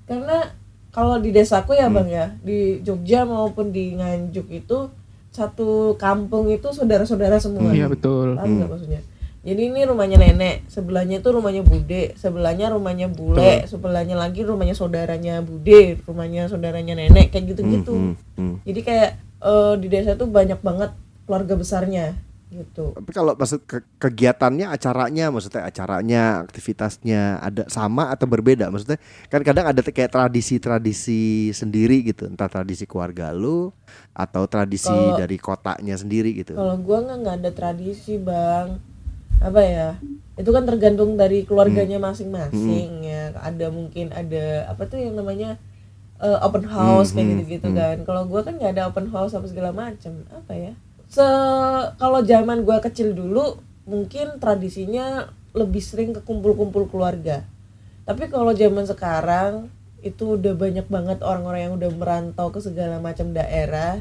[0.10, 0.50] karena
[0.90, 4.90] kalau di desaku ya bang ya di Jogja maupun di Nganjuk itu
[5.32, 8.36] satu kampung itu saudara-saudara semua Iya betul.
[8.36, 9.02] Paham nggak maksudnya?
[9.42, 15.42] Jadi ini rumahnya nenek, sebelahnya itu rumahnya bude, sebelahnya rumahnya bule, sebelahnya lagi rumahnya saudaranya
[15.42, 17.90] bude, rumahnya saudaranya nenek, kayak gitu-gitu.
[17.90, 18.56] Hmm, hmm, hmm.
[18.70, 19.10] Jadi kayak
[19.42, 20.94] eh, di desa tuh banyak banget
[21.26, 22.14] keluarga besarnya.
[22.52, 22.92] Gitu.
[22.92, 28.68] Tapi kalau maksud ke- kegiatannya, acaranya, maksudnya acaranya, aktivitasnya ada sama atau berbeda?
[28.68, 29.00] Maksudnya
[29.32, 33.72] kan kadang ada kayak tradisi-tradisi sendiri gitu, entah tradisi keluarga lu
[34.12, 36.54] atau tradisi Kalau- dari kotanya sendiri gitu.
[36.54, 38.76] Kalau gua nggak nggak ada tradisi bang,
[39.40, 39.90] apa ya?
[40.36, 43.32] Itu kan tergantung dari keluarganya masing-masing ya.
[43.40, 45.56] Ada mungkin ada apa tuh yang namanya
[46.22, 47.78] eh, open house kayak Hmm, gitu-gitu hmm.
[47.80, 47.96] kan.
[48.06, 50.22] Kalau gua kan nggak ada open house apa segala macam.
[50.30, 50.74] Apa ya?
[51.12, 51.28] Se
[52.00, 57.44] kalau zaman gua kecil dulu mungkin tradisinya lebih sering ke kumpul-kumpul keluarga.
[58.08, 59.68] Tapi kalau zaman sekarang
[60.00, 64.00] itu udah banyak banget orang-orang yang udah merantau ke segala macam daerah.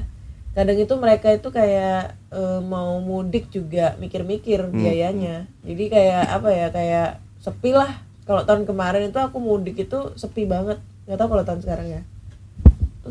[0.55, 5.51] Kadang itu mereka itu kayak eh, mau mudik juga mikir-mikir biayanya.
[5.67, 7.11] jadi kayak apa ya kayak
[7.43, 7.91] sepi lah.
[8.23, 10.79] Kalau tahun kemarin itu aku mudik itu sepi banget.
[11.11, 12.03] Nggak tahu kalau tahun sekarang ya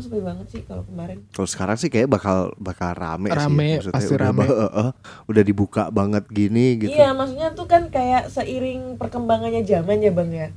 [0.00, 3.92] itu sepi banget sih kalau kemarin Kalau sekarang sih kayak bakal bakal rame, Rame, sih.
[3.92, 4.44] pasti udah, rame.
[4.48, 4.90] ba- eh,
[5.28, 6.96] udah dibuka banget gini gitu.
[6.96, 10.48] iya maksudnya tuh kan kayak seiring perkembangannya zaman ya bang ya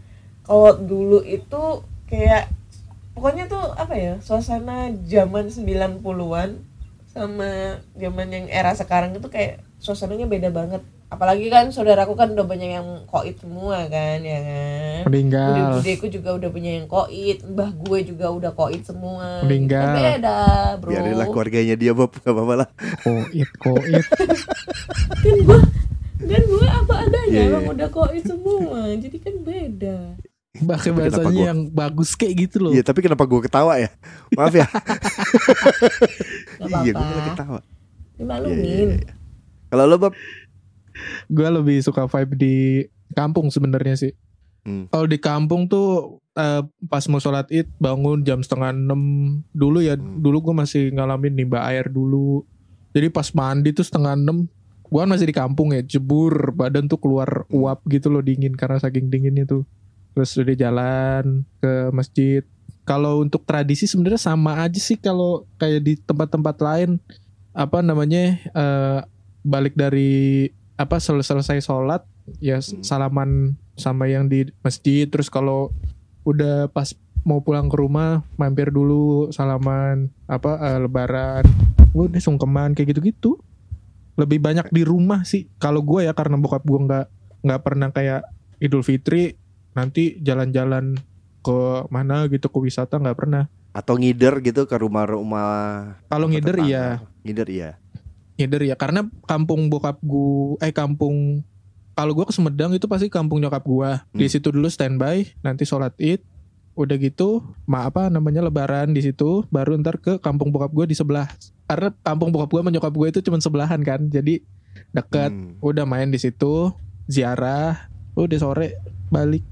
[0.48, 2.48] kalau dulu itu kayak
[3.14, 6.64] pokoknya tuh apa ya suasana zaman 90-an
[7.14, 10.82] sama zaman yang era sekarang itu kayak suasananya beda banget
[11.14, 16.30] apalagi kan saudaraku kan udah banyak yang koit semua kan ya kan meninggal Bude-budeku juga
[16.34, 19.84] udah punya yang koit mbah gue juga udah koit semua Meninggal.
[19.84, 20.38] Kan beda
[20.78, 22.68] bro Biarinlah keluarganya dia Bob, gak apa-apa lah.
[23.00, 24.06] koit koit
[25.24, 25.60] kan gue
[26.24, 27.52] kan gue apa adanya Iya, iya.
[27.52, 29.98] emang udah koit semua jadi kan beda
[30.56, 33.90] pakai bahasanya gua- yang bagus kayak gitu loh Iya, tapi kenapa gue ketawa ya?
[34.32, 34.70] Maaf ya.
[36.62, 37.60] Gak iya, gue ketawa.
[38.16, 39.14] Dimaklumin iya, iya.
[39.68, 40.14] Kalau lo Bob,
[41.28, 42.56] gue lebih suka vibe di
[43.14, 44.14] kampung sebenarnya sih.
[44.64, 44.88] Hmm.
[44.88, 49.02] Kalau di kampung tuh eh, pas mau sholat id bangun jam setengah enam
[49.52, 50.00] dulu ya.
[50.00, 50.24] Hmm.
[50.24, 52.48] Dulu gue masih ngalamin nimba air dulu.
[52.96, 54.48] Jadi pas mandi tuh setengah enam
[54.94, 57.66] gue kan masih di kampung ya jebur badan tuh keluar Hmm.
[57.66, 59.68] uap gitu loh dingin karena saking dinginnya tuh.
[60.14, 62.44] Terus udah jalan ke masjid.
[62.84, 67.00] Kalau untuk tradisi sebenarnya sama aja sih kalau kayak di tempat-tempat lain
[67.56, 69.00] apa namanya eh,
[69.44, 72.02] balik dari apa sel- selesai sholat
[72.40, 72.82] ya Hmm.
[72.82, 73.30] salaman
[73.76, 75.70] sama yang di masjid terus kalau
[76.24, 81.44] udah pas mau pulang ke rumah mampir dulu salaman apa eh, lebaran
[81.94, 83.38] udah sungkeman kayak gitu-gitu
[84.14, 87.06] lebih banyak di rumah sih kalau gue ya karena bokap gue nggak
[87.44, 88.22] nggak pernah kayak
[88.58, 89.36] Idul Fitri
[89.74, 90.96] nanti jalan-jalan
[91.42, 91.60] ke
[91.90, 96.70] mana gitu ke wisata nggak pernah atau ngider gitu ke rumah-rumah kalau ngider tetangga?
[96.70, 96.86] iya
[97.26, 97.70] Ngider iya.
[98.34, 101.46] Ngider ya karena kampung bokap gue eh kampung
[101.94, 104.34] kalau gue ke Sumedang itu pasti kampung nyokap gue di Hmm.
[104.34, 106.26] situ dulu standby nanti sholat id
[106.74, 110.98] udah gitu ma apa namanya lebaran di situ baru ntar ke kampung bokap gue di
[110.98, 111.30] sebelah.
[111.70, 114.42] Karena kampung bokap gue sama nyokap gue itu cuma sebelahan kan jadi
[114.90, 115.30] deket.
[115.30, 115.54] Hmm.
[115.62, 116.74] udah main di situ
[117.06, 118.82] ziarah udah sore
[119.14, 119.46] balik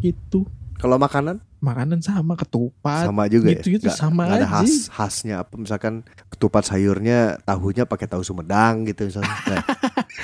[0.00, 0.48] gitu.
[0.80, 3.88] Kalau makanan makanan sama ketupat sama juga gitu-gitu ya.
[3.88, 4.52] Nggak- sama nggak ada aja.
[4.54, 5.94] khas khasnya apa misalkan
[6.28, 9.32] ketupat sayurnya tahunya pakai tahu Sumedang gitu misalnya.
[9.48, 9.62] Nah,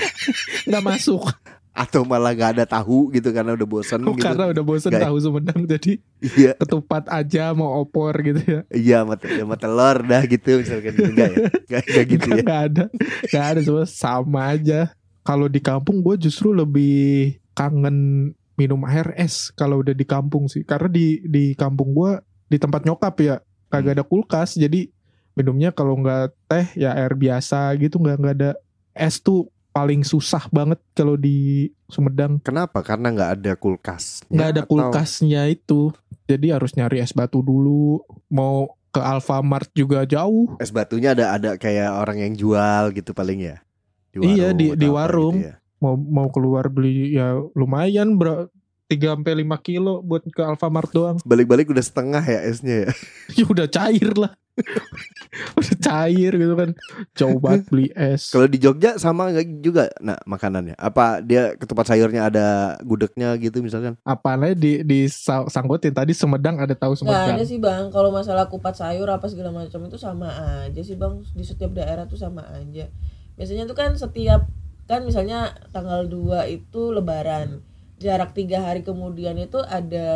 [0.68, 1.24] nggak masuk
[1.70, 4.20] atau malah nggak ada tahu gitu karena udah bosan gitu.
[4.20, 8.98] karena udah bosen Nggak- tahu Sumedang jadi Iya, ketupat aja mau opor gitu ya iya
[9.00, 11.38] mata sama telur dah gitu misalkan gitu enggak ya?
[11.48, 12.36] Enggak, enggak gitu ya.
[12.42, 12.84] nggak ada
[13.24, 14.80] nggak ada semua sama aja
[15.22, 20.60] kalau di kampung gue justru lebih kangen minum air es kalau udah di kampung sih
[20.60, 24.92] karena di di kampung gue di tempat nyokap ya kagak ada kulkas jadi
[25.32, 28.50] minumnya kalau nggak teh ya air biasa gitu nggak nggak ada
[28.92, 32.82] es tuh paling susah banget kalau di Sumedang Kenapa?
[32.82, 34.26] Karena nggak ada kulkas.
[34.26, 35.94] nggak ada kulkasnya itu
[36.26, 41.50] jadi harus nyari es batu dulu mau ke Alfamart juga jauh Es batunya ada ada
[41.54, 43.62] kayak orang yang jual gitu paling ya.
[44.10, 45.34] Iya, di- atau di apa warung.
[45.38, 45.56] gitu ya.
[45.80, 48.46] Mau mau keluar beli ya lumayan bro
[48.90, 51.16] 3 sampai 5 kilo buat ke Alfamart doang.
[51.22, 52.90] Balik-balik udah setengah ya esnya ya.
[53.38, 54.34] ya udah cair lah.
[55.62, 56.70] udah cair gitu kan.
[57.14, 58.34] Coba beli es.
[58.34, 60.74] Kalau di Jogja sama nggak juga nah makanannya?
[60.74, 63.94] Apa dia ketupat sayurnya ada gudegnya gitu misalkan?
[64.02, 67.46] Apalagi di di sa- sangkutin tadi Sumedang ada tahu Nggak ada Sumedang.
[67.46, 70.34] sih bang, kalau masalah kupat sayur apa segala macam itu sama
[70.66, 72.90] aja sih bang di setiap daerah tuh sama aja.
[73.38, 74.50] Biasanya tuh kan setiap
[74.90, 75.38] kan misalnya
[75.70, 77.62] tanggal 2 itu Lebaran,
[77.96, 80.08] jarak tiga hari kemudian itu ada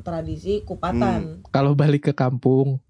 [0.00, 1.44] tradisi kupatan.
[1.46, 2.80] Kalau balik ke kampung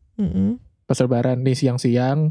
[0.84, 2.30] pas lebaran nih siang-siang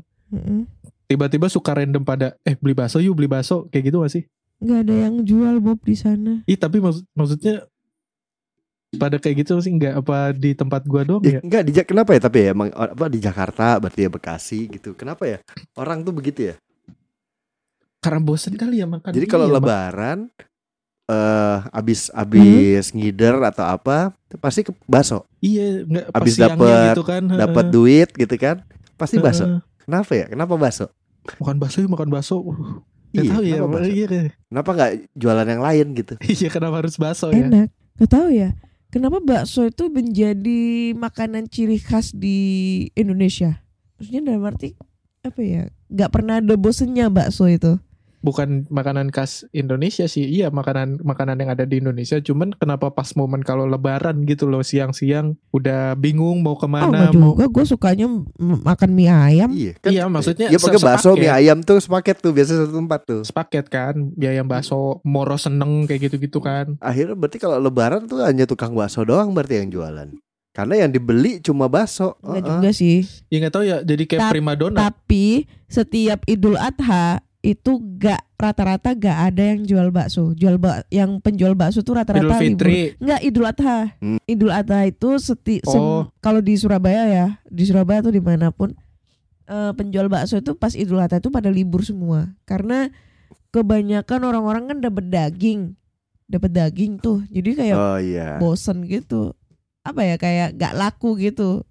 [1.06, 4.24] tiba-tiba suka random pada eh beli bakso yuk beli bakso kayak gitu gak sih?
[4.58, 6.42] nggak ada yang jual Bob di sana.
[6.44, 7.70] Ih tapi maksud maksudnya
[8.98, 11.42] pada kayak gitu sih nggak apa di tempat gua doang Ya, ya?
[11.46, 14.98] enggak di Jak- kenapa ya tapi ya emang apa di Jakarta berarti ya Bekasi gitu.
[14.98, 15.38] Kenapa ya?
[15.78, 16.56] Orang tuh begitu ya.
[17.98, 19.10] Karena bosen kali ya makan.
[19.10, 20.20] Jadi kalau Iya, lebaran
[21.08, 23.00] eh abis abis Hmm?
[23.00, 27.24] ngider atau apa pasti ke baso Iya, nggak pas Abis dapet- gitu kan.
[27.24, 28.60] dapat duit gitu kan
[28.94, 29.62] pasti baso Heeh.
[29.82, 30.92] kenapa ya kenapa baso
[31.40, 32.36] Makan bakso, ya makan bakso.
[32.40, 32.80] Uh,
[33.12, 33.88] Iya, tahu ya, kenapa bakso?
[33.90, 34.32] iya, iya.
[34.46, 37.40] kenapa nggak jualan yang lain gitu Iya, kenapa harus bakso ya?
[37.42, 37.68] Enak.
[37.98, 38.50] Gak tahu ya.
[38.88, 40.60] Kenapa bakso itu menjadi
[40.94, 42.38] makanan ciri khas di
[42.94, 43.64] Indonesia?
[43.96, 44.76] Maksudnya dalam arti
[45.22, 45.64] apa ya?
[45.88, 47.80] Gak pernah ada bosennya bakso itu.
[48.28, 50.28] Bukan makanan khas Indonesia sih.
[50.28, 52.20] Iya, makanan makanan yang ada di Indonesia.
[52.20, 57.08] Cuman kenapa pas momen kalau lebaran gitu loh, siang-siang udah bingung mau Oh ke mana,
[57.08, 57.46] enggak mau juga.
[57.48, 59.50] Gue sukanya makan mie ayam.
[59.56, 63.22] iya Iya, maksudnya ya pakai bakso mie ayam tuh sepaket tuh biasa satu tempat tuh
[63.24, 66.76] sepaket kan, biaya bakso, moro seneng kayak gitu-gitu kan.
[66.82, 70.10] akhirnya berarti kalau lebaran tuh hanya tukang bakso doang berarti yang jualan
[70.52, 72.50] karena yang dibeli cuma bakso Enggak Heeh.
[72.58, 72.98] juga sih.
[73.30, 74.78] Ya nggak tahu ya, jadi kayak Tap- primadona.
[74.90, 80.34] Tapi setiap Idul Adha itu gak rata-rata gak ada yang jual bakso.
[80.34, 82.66] Jual bak yang penjual bakso tuh rata-rata libur.
[82.66, 82.98] Fitri.
[82.98, 83.78] Enggak Idul Adha.
[84.02, 84.20] Hmm.
[84.26, 86.10] Idul Adha itu seti Oh.
[86.20, 88.74] kalau di Surabaya ya, di Surabaya atau di mana pun
[89.48, 92.36] eh, penjual bakso itu pas Idul Adha itu pada libur semua.
[92.44, 92.90] Karena
[93.54, 95.78] kebanyakan orang-orang kan dapat daging,
[96.28, 97.24] dapat daging tuh.
[97.32, 99.32] Jadi kayak oh iya bosen gitu.
[99.88, 101.64] Apa ya kayak gak laku gitu.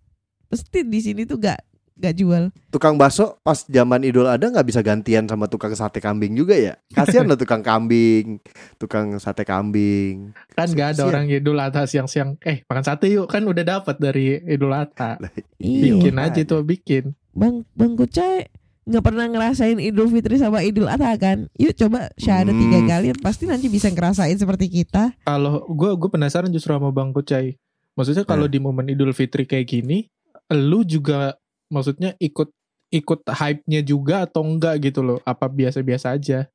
[0.48, 1.60] Pasti di sini tuh gak
[1.96, 2.52] gak jual.
[2.68, 6.76] tukang bakso pas zaman Idul ada nggak bisa gantian sama tukang sate kambing juga ya
[6.92, 8.36] kasihan loh tukang kambing
[8.76, 12.36] tukang sate kambing Kan nggak ada orang Idul Adha siang-siang.
[12.40, 13.26] Eh, makan sate yuk.
[13.26, 15.20] Kan udah dapat dari Idul Adha.
[15.56, 15.96] Iya.
[15.96, 17.12] Bikin aja tuh, bikin.
[17.32, 18.48] Bang Bang Kucai
[18.84, 21.52] nggak pernah ngerasain Idul Fitri sama Idul Adha kan?
[21.56, 22.62] Yuk coba syahadat Hmm.
[22.62, 25.12] tiga kali pasti nanti bisa ngerasain seperti kita.
[25.22, 27.56] Kalau gue gue penasaran justru sama Bang Kucai.
[27.92, 30.08] Maksudnya kalau di momen Idul Fitri kayak gini,
[30.48, 31.36] lu juga
[31.68, 32.50] maksudnya ikut
[32.86, 35.18] ikut hype-nya juga atau enggak gitu loh?
[35.22, 36.46] Apa biasa-biasa aja?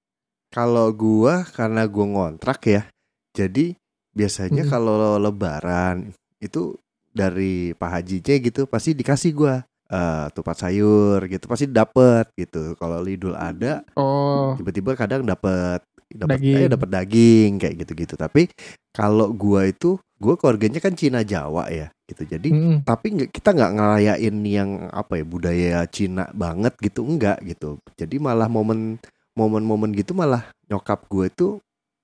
[0.51, 2.83] kalau gua karena gua ngontrak ya
[3.31, 3.71] jadi
[4.11, 4.71] biasanya Mm.
[4.71, 6.11] kalau lebaran
[6.43, 6.75] itu
[7.07, 12.99] dari Pak Hajinya gitu pasti dikasih gua eh tupat sayur gitu pasti dapet gitu kalau
[13.03, 16.55] Idul ada Oh, tiba-tiba kadang dapat dapat Daging.
[16.57, 18.47] eh dapat daging kayak gitu-gitu tapi
[18.91, 22.75] kalau gua itu gua keluarganya kan Cina Jawa ya gitu jadi mm-mm.
[22.83, 28.15] tapi nggak kita nggak ngerayain yang apa ya budaya Cina banget gitu enggak gitu jadi
[28.19, 28.99] malah momen
[29.31, 31.47] momen-momen gitu malah nyokap gue itu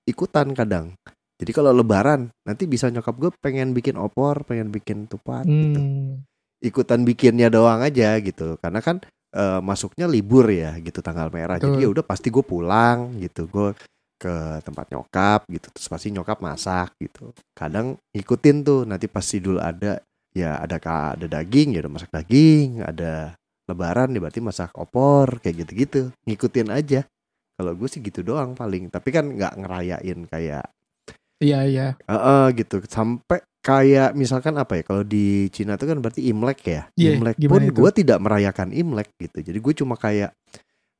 [0.04, 0.96] ikutan kadang
[1.38, 6.24] jadi kalau lebaran nanti bisa nyokap gue pengen bikin opor pengen bikin tupat gitu Hmm.
[6.58, 8.98] ikutan bikinnya doang aja gitu karena kan
[9.30, 11.84] eh, masuknya libur ya gitu tanggal merah jadi Betul.
[11.84, 13.76] ya udah pasti gue pulang gitu gue
[14.18, 17.30] ke tempat nyokap gitu terus pasti nyokap masak gitu.
[17.54, 20.02] Kadang ikutin tuh nanti pas idul ada
[20.34, 20.76] ya ada
[21.14, 23.32] ada daging ya udah masak daging ada
[23.70, 26.10] lebaran ya berarti masak opor kayak gitu-gitu.
[26.26, 27.06] Ngikutin aja.
[27.58, 28.90] Kalau gue sih gitu doang paling.
[28.90, 30.66] Tapi kan nggak ngerayain kayak
[31.38, 31.86] Iya, iya.
[32.10, 32.82] Heeh gitu.
[32.90, 36.82] Sampai kayak misalkan apa ya kalau di Cina itu kan berarti Imlek ya.
[36.98, 39.38] Iya, Imlek pun gue tidak merayakan Imlek gitu.
[39.46, 40.34] Jadi gue cuma kayak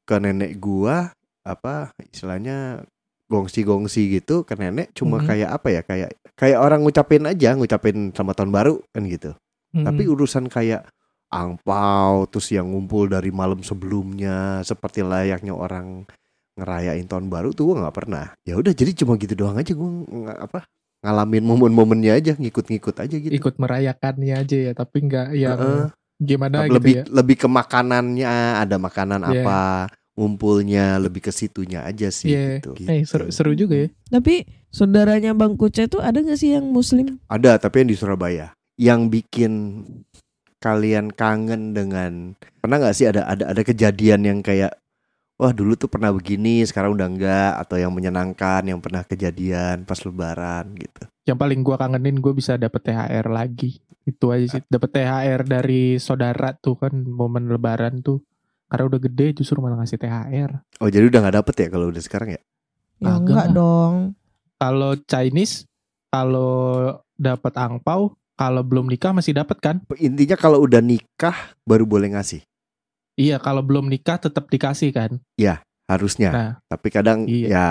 [0.08, 1.12] ke nenek gua
[1.44, 2.80] apa istilahnya
[3.28, 5.26] gongsi-gongsi gitu ke nenek cuma Mhm.
[5.26, 9.30] kayak apa ya kayak kayak orang ngucapin aja ngucapin selamat tahun baru kan gitu
[9.70, 9.84] Mm-mm.
[9.84, 10.88] tapi urusan kayak
[11.28, 16.08] angpau terus yang ngumpul dari malam sebelumnya seperti layaknya orang
[16.56, 19.90] ngerayain tahun baru tuh gue nggak pernah ya udah jadi cuma gitu doang aja gue
[20.08, 20.64] nggak apa
[20.98, 25.86] ngalamin momen-momennya aja ngikut-ngikut aja gitu ikut merayakannya aja ya, tapi enggak yang Heeh.
[26.18, 27.14] gimana lebih gitu ya.
[27.14, 29.30] lebih ke makanannya ada makanan Iya.
[29.38, 29.60] apa
[30.18, 32.58] ngumpulnya lebih ke situnya aja sih Iya.
[32.58, 32.74] gitu.
[32.84, 33.88] Eh, seru, seru juga ya.
[34.10, 37.22] Tapi saudaranya Bang Kucai itu ada gak sih yang Muslim?
[37.30, 39.82] ada tapi yang di Surabaya yang bikin
[40.58, 44.74] kalian kangen dengan pernah nggak sih ada ada ada kejadian yang kayak
[45.38, 50.02] wah dulu tuh pernah begini sekarang udah enggak atau yang menyenangkan yang pernah kejadian pas
[50.02, 53.84] lebaran gitu Yang paling gua kangenin gue bisa dapet THR lagi.
[54.02, 54.64] Itu aja sih.
[54.64, 58.24] Dapet THR dari saudara tuh kan momen lebaran tuh.
[58.68, 60.50] Karena udah gede justru malah ngasih THR.
[60.84, 62.40] oh jadi udah nggak dapet ya kalau udah sekarang ya
[62.98, 63.94] Ya Kagak enggak dong.
[64.58, 65.70] Kalau Chinese,
[66.10, 69.76] kalau dapat angpau, kalau belum nikah masih dapat kan?
[70.02, 72.42] intinya kalau udah nikah baru boleh ngasih
[73.18, 75.18] Iya, kalau belum nikah tetap dikasih kan.
[75.88, 77.48] harusnya Nah, tapi kadang Iya.
[77.48, 77.66] ya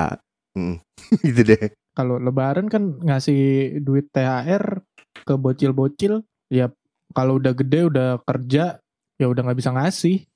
[0.57, 0.76] mm,
[1.28, 4.86] gitu deh kalau lebaran kan ngasih duit THR
[5.26, 6.69] ke bocil-bocil, ya
[7.17, 8.78] kalau udah gede udah kerja,
[9.17, 10.30] ya udah nggak bisa ngasih.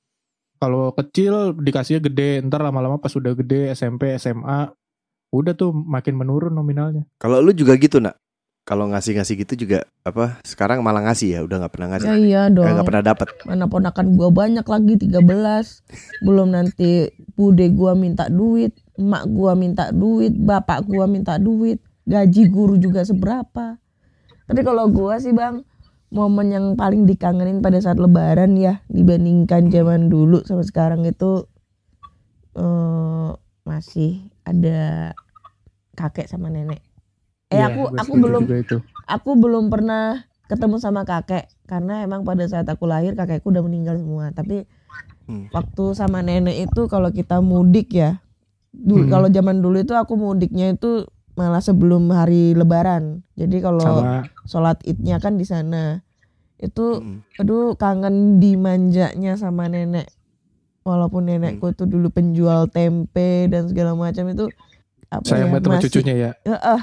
[0.61, 4.69] Kalau kecil dikasihnya gede, ntar lama-lama pas udah gede SMP, SMA,
[5.31, 7.09] udah tuh makin menurun nominalnya.
[7.17, 8.21] Kalau lu juga gitu nak
[8.61, 12.41] kalau ngasih-ngasih gitu juga apa sekarang malah ngasih ya udah nggak pernah ngasih Ya iya
[12.45, 12.61] Eh, dong.
[12.63, 15.81] nggak pernah dapat Mana ponakan gua banyak lagi 13.
[16.25, 22.43] Belum nanti bude gua minta duit, emak gua minta duit, bapak gua minta duit, gaji
[22.47, 23.81] guru juga seberapa.
[24.45, 25.65] Tapi kalau gua sih Bang,
[26.11, 31.47] momen yang paling dikangenin pada saat lebaran ya dibandingkan zaman dulu sama sekarang itu
[32.53, 33.29] eh
[33.63, 35.13] masih ada
[35.95, 36.83] kakek sama nenek.
[37.47, 38.77] Eh Iya, aku aku belum itu.
[39.07, 43.95] aku belum pernah ketemu sama kakek karena emang pada saat aku lahir kakekku udah meninggal
[43.95, 44.67] semua tapi
[45.29, 45.47] Hmm.
[45.53, 48.19] waktu sama nenek itu kalau kita mudik ya
[48.73, 49.11] dulu Hmm.
[49.13, 51.07] kalau zaman dulu itu aku mudiknya itu
[51.41, 53.81] malah sebelum hari lebaran jadi kalau
[54.45, 56.05] sholat idnya kan di sana
[56.55, 57.17] itu Mm.
[57.35, 60.05] aduh kangen dimanjanya sama nenek
[60.81, 64.45] walaupun nenekku itu dulu penjual tempe dan segala macam itu
[65.07, 66.31] apa sayang ya, banget sama masih- cucunya ya.
[66.43, 66.81] Heeh.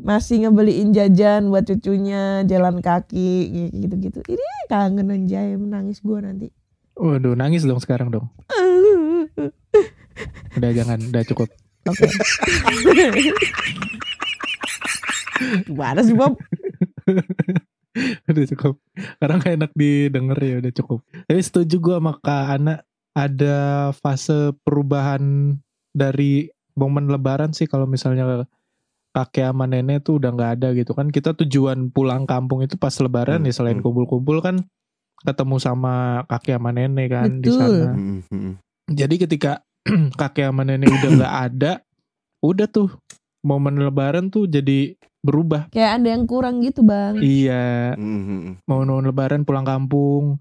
[0.00, 3.30] masih ngebeliin jajan buat cucunya jalan kaki
[3.74, 6.48] gitu-gitu ini kangen anjay menangis gua nanti
[6.92, 8.28] Waduh, nangis dong sekarang dong.
[10.52, 11.48] Udah jangan, udah cukup.
[11.90, 12.06] Oke
[15.66, 16.38] gimana sih Bob
[18.30, 18.74] udah cukup.
[19.20, 21.04] Karena gak enak didengar ya udah cukup.
[21.28, 22.74] Tapi setuju gue sama Kak Ana
[23.12, 23.56] ada
[23.92, 25.56] fase perubahan
[25.92, 28.48] dari momen lebaran sih kalau misalnya
[29.12, 32.96] kakek sama nenek tuh udah nggak ada gitu kan kita tujuan pulang kampung itu pas
[32.96, 33.84] lebaran Hmm, ya selain hmm.
[33.84, 34.64] kumpul-kumpul kan
[35.20, 37.60] ketemu sama kakek sama nenek kan di Betul.
[37.60, 38.54] sana Mm, mm, mm.
[38.96, 39.52] jadi ketika
[40.20, 41.72] kakek sama nenek udah nggak ada
[42.42, 42.90] udah tuh.
[43.42, 44.94] Momen lebaran tuh jadi
[45.26, 45.66] berubah.
[45.74, 47.18] Kayak ada yang kurang gitu bang.
[47.18, 47.98] Iya.
[47.98, 48.54] Mm, mm, mm.
[48.70, 50.38] momen lebaran pulang kampung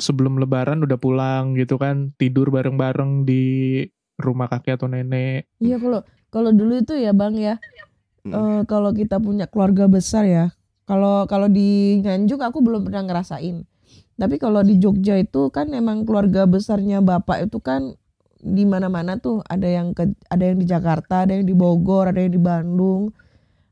[0.00, 3.84] sebelum lebaran udah pulang gitu kan tidur bareng-bareng di
[4.16, 5.44] rumah kakek atau nenek.
[5.60, 6.00] Iya kalau
[6.32, 7.54] kalau dulu itu ya bang ya.
[8.24, 8.32] Hmm.
[8.32, 10.50] eh, kalau kita punya keluarga besar ya
[10.88, 13.68] kalau kalau di Nganjuk aku belum pernah ngerasain.
[14.18, 17.94] Tapi kalau di Jogja itu kan emang keluarga besarnya bapak itu kan
[18.38, 22.22] di mana-mana tuh ada yang ke ada yang di Jakarta ada yang di Bogor ada
[22.22, 23.10] yang di Bandung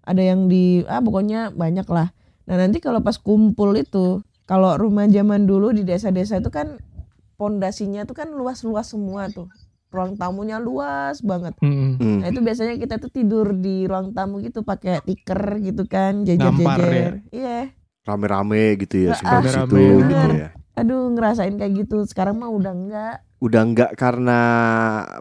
[0.02, 2.10] ada yang di ah pokoknya banyak lah
[2.46, 6.78] nah nanti kalau pas kumpul itu kalau rumah zaman dulu di desa-desa itu kan
[7.34, 9.46] pondasinya tuh kan luas-luas semua tuh
[9.90, 11.96] ruang tamunya luas banget Mm-mm.
[12.02, 12.18] Mm.
[12.20, 17.22] Nah itu biasanya kita tuh tidur di ruang tamu gitu pakai tikar gitu kan jajar-jajar.
[17.30, 17.70] Iya.
[18.06, 22.04] rame-rame gitu ya Ah, sebelah situ rame-rame, gitu ya Aduh ngerasain kayak gitu.
[22.04, 23.16] Sekarang mah udah enggak.
[23.36, 24.40] Udah nggak karena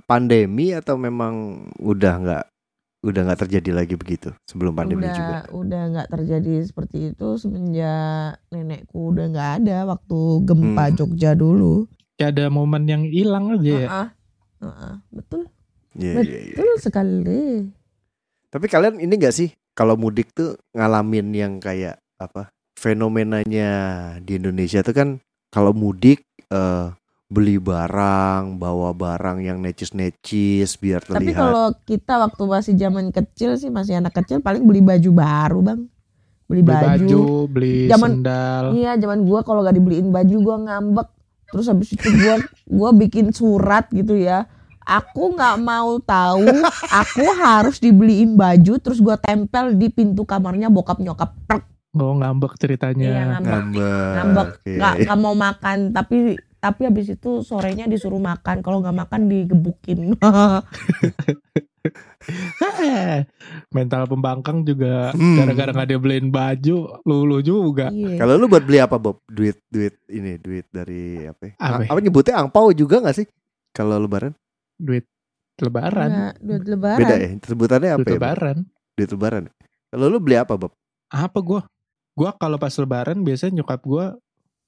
[0.04, 1.34] pandemi atau memang
[1.78, 2.46] udah nggak
[3.06, 8.42] udah nggak terjadi lagi begitu sebelum pandemi udah juga udah nggak terjadi seperti itu semenjak
[8.50, 10.96] nenekku udah nggak ada waktu gempa Hmm.
[10.96, 11.86] Jogja dulu.
[12.16, 14.08] kayak ada momen yang hilang aja ya Heeh.
[14.56, 15.42] Heeh, betul.
[15.94, 16.56] Iya, iya, iya.
[16.56, 17.44] Betul sekali.
[18.48, 23.70] Tapi kalian ini gak sih kalau mudik tuh ngalamin yang kayak apa fenomenanya
[24.24, 25.10] di Indonesia tuh kan
[25.52, 26.88] kalau mudik eh,
[27.26, 31.42] beli barang, bawa barang yang necis-necis biar Tapi terlihat.
[31.42, 35.82] kalau kita waktu masih zaman kecil sih masih anak kecil paling beli baju baru bang.
[36.46, 36.86] Beli beli baju.
[36.86, 41.08] baju beli Zaman- sendal Iya, zaman gua kalau gak dibeliin baju gua ngambek.
[41.48, 42.36] Terus habis itu gua
[42.68, 44.46] gua bikin surat gitu ya.
[44.86, 46.46] Aku nggak mau tahu,
[46.94, 51.34] aku harus dibeliin baju terus gua tempel di pintu kamarnya bokap nyokap.
[51.44, 53.50] Prek, oh ngambek ceritanya Iya, ngambek.
[53.50, 54.14] ngambek.
[54.14, 54.72] Ngambek, Oke.
[54.78, 56.18] nggak nggak mau makan tapi
[56.66, 58.60] tapi habis itu sorenya disuruh makan.
[58.60, 60.18] Kalau nggak makan digebukin.
[63.70, 65.38] mental pembangkang juga Hmm.
[65.38, 68.18] gara-gara nggak dia beliin baju lulu juga Iya.
[68.18, 69.22] Kalau lu buat beli apa Bob?
[69.28, 71.46] Duit duit ini duit dari apa?
[71.46, 71.54] ya?
[71.56, 71.90] Apa ya?
[71.94, 73.28] apa nyebutnya angpau juga gak sih?
[73.70, 74.34] Kalau lebaran
[74.76, 75.06] duit
[75.56, 77.00] lebaran Nggak, duit lebaran.
[77.00, 77.30] beda ya?
[77.46, 78.12] Sebutannya apa duit ya?
[78.12, 78.18] Bob?
[78.18, 78.58] lebaran
[78.96, 79.44] Duit lebaran.
[79.88, 80.72] Kalau lu beli apa Bob?
[81.06, 81.62] apa gua
[82.12, 84.18] gua kalau pas lebaran biasanya nyokap gua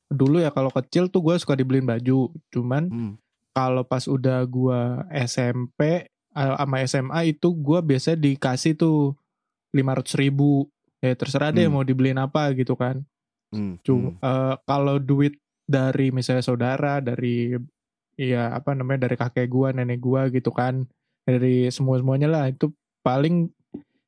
[0.09, 3.13] dulu ya kalau kecil tuh gua suka dibeliin baju cuman Hmm.
[3.51, 9.17] kalau pas udah gua SMP eh, sama SMA itu gua biasa dikasih tuh
[9.71, 11.73] lima ratus ribu ya terserah deh Hmm.
[11.73, 13.03] mau dibeliin apa gitu kan
[13.47, 13.79] Hmm.
[13.79, 17.55] Cuma eh, kalau duit dari misalnya saudara dari
[18.15, 20.87] ya apa namanya dari kakek gua nenek gua gitu kan
[21.21, 23.51] dari semua semuanya lah itu paling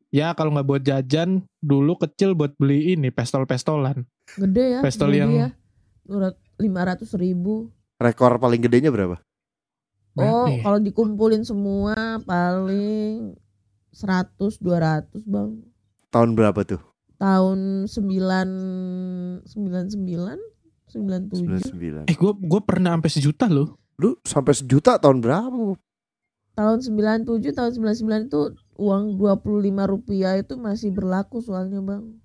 [0.10, 1.30] ya kalau nggak buat jajan
[1.60, 4.80] dulu kecil buat beli ini pestol pestolan Gede ya.
[4.80, 5.50] Pistol gede yang- ya.
[6.60, 7.70] Lima ratus ribu.
[8.00, 9.22] Rekor paling gedenya berapa?
[10.20, 10.60] Oh, ya?
[10.66, 13.38] kalau dikumpulin semua paling
[13.94, 15.64] 100 200, Bang.
[16.10, 16.82] Tahun berapa tuh?
[17.20, 20.40] Tahun 9 99
[20.90, 21.78] 97.
[21.78, 22.10] 99.
[22.10, 25.76] eh gua gua pernah sampai sejuta loh Lu sampai sejuta tahun berapa?
[26.56, 28.42] Tahun 97 tahun 99 itu
[28.80, 32.24] uang 25 rupiah itu masih berlaku soalnya, Bang.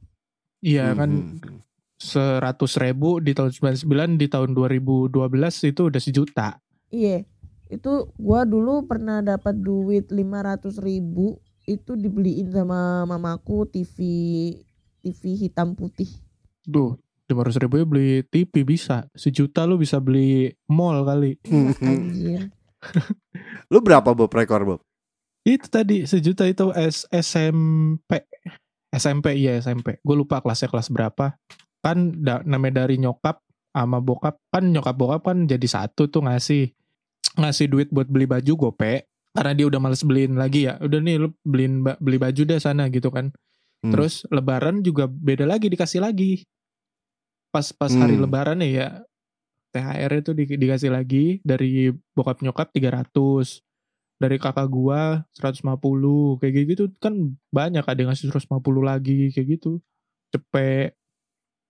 [0.62, 1.74] Iya kan Mhm.
[2.05, 5.16] Seratus ribu di tahun 99 di tahun 2012
[5.72, 6.48] itu udah sejuta.
[6.92, 7.24] Iya.
[7.72, 13.96] Itu gua dulu pernah dapat duit 500 ribu itu dibeliin sama mamaku TV
[15.00, 16.12] TV hitam putih.
[16.64, 19.09] Duh, lima ratus ribu ya beli TV bisa.
[19.16, 21.40] Sejuta lu bisa beli mall kali.
[21.80, 22.52] Anjir.
[23.72, 24.80] Lu berapa Bob rekor Bob?
[25.44, 28.28] Itu tadi sejuta itu S SMP.
[28.92, 30.00] SMP iya SMP.
[30.05, 31.36] Gue lupa kelasnya kelas berapa.
[31.85, 36.72] Kan da, namanya dari nyokap sama bokap kan nyokap bokap kan jadi satu tuh ngasih
[37.37, 39.05] ngasih duit buat beli baju gope
[39.35, 40.78] karena dia udah males beliin lagi ya.
[40.80, 43.28] Udah nih lu beliin beli baju deh sana gitu kan.
[43.85, 43.93] Hmm.
[43.93, 46.41] terus lebaran juga beda lagi dikasih lagi.
[47.53, 48.24] Pas pas hari Hmm.
[48.24, 48.89] lebaran ya ya
[49.74, 53.61] THR itu di, dikasih lagi dari bokap nyokap 300
[54.22, 59.82] dari kakak gua 150 kayak gitu kan banyak ada yang ngasih 150 lagi kayak gitu.
[60.32, 60.95] Cepet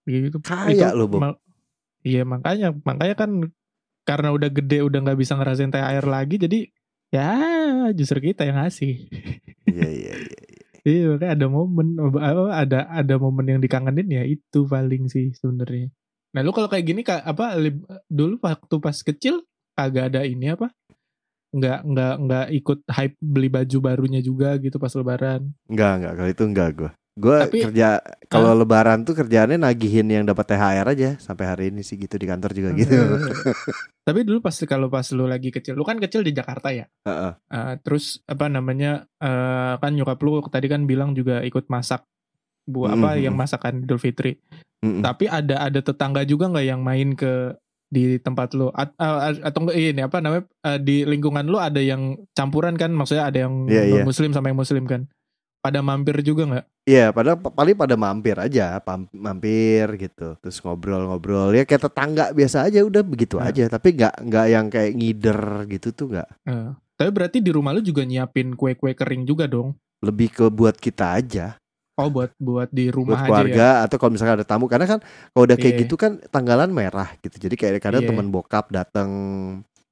[0.05, 1.21] gitu Kaya Itu Bob.
[1.21, 1.41] ma-
[2.01, 3.31] iya makanya makanya kan
[4.05, 6.59] karena udah gede udah nggak bisa ngerasain THR lagi jadi
[7.09, 7.31] ya
[7.91, 9.09] justru kita yang ngasih
[9.65, 10.39] Iya iya iya.
[10.85, 12.19] iya makanya ada momen apa,
[12.53, 15.89] ada ada momen yang dikangenin ya itu paling sih sebenarnya
[16.31, 19.41] nah lu kalau kayak gini kak apa lib- dulu waktu pas kecil
[19.73, 20.69] kagak ada ini apa
[21.51, 26.29] nggak nggak nggak ikut hype beli baju barunya juga gitu pas lebaran Enggak enggak kalau
[26.29, 26.91] itu enggak gua.
[27.47, 31.95] Tapi- kerja kalau lebaran tuh kerjaannya nagihin yang dapat THR aja sampai hari ini sih
[31.95, 32.91] gitu di kantor juga gitu.
[34.07, 37.33] tapi dulu pas kalau pas lu lagi kecil lu kan kecil di Jakarta ya Heeh.
[37.49, 42.03] Uh, terus apa namanya uh, kan nyokap lu tadi kan bilang juga ikut masak
[42.67, 43.23] bu apa Mhm.
[43.31, 44.35] yang masakan Idul Fitri
[44.83, 45.01] Mm-mm.
[45.01, 47.55] tapi ada ada tetangga juga nggak yang main ke
[47.89, 51.79] di tempat lu At- uh, atau enggak ini apa namanya uh, di lingkungan lu ada
[51.79, 53.87] yang campuran kan maksudnya ada yang iya.
[53.87, 55.07] non muslim sama yang muslim kan
[55.65, 58.77] pada mampir juga nggak Iya, padahal pa- paling pada mampir aja,
[59.11, 63.49] mampir gitu, terus ngobrol-ngobrol ya kayak tetangga biasa aja, udah begitu Nah.
[63.49, 63.73] aja.
[63.73, 65.41] Tapi nggak nggak yang kayak ngider
[65.73, 66.29] gitu tuh nggak.
[66.45, 69.73] Uh, tapi berarti di rumah lu juga nyiapin kue-kue kering juga dong
[70.05, 71.57] Lebih ke buat kita aja,
[71.97, 74.69] oh buat buat di buat rumah aja ya keluarga atau kalau misalkan ada tamu.
[74.69, 75.01] Karena kan
[75.33, 75.83] kalau udah kayak Iya.
[75.89, 77.41] gitu kan tanggalan merah gitu.
[77.41, 78.13] Jadi kayak kadang Iya.
[78.13, 79.09] teman bokap datang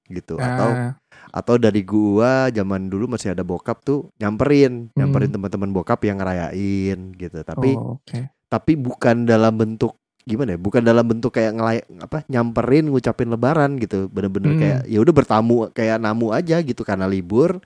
[0.07, 0.93] gitu atau Ah,
[1.33, 5.37] atau dari gua zaman dulu masih ada bokap tuh nyamperin, nyamperin Hmm.
[5.41, 7.41] teman-teman bokap yang ngerayain gitu.
[7.41, 12.21] Tapi oh, oke tapi bukan dalam bentuk gimana ya bukan dalam bentuk kayak ngelay apa
[12.29, 14.61] nyamperin ngucapin lebaran gitu bener-bener Hmm.
[14.61, 17.65] kayak ya udah bertamu kayak namu aja gitu karena libur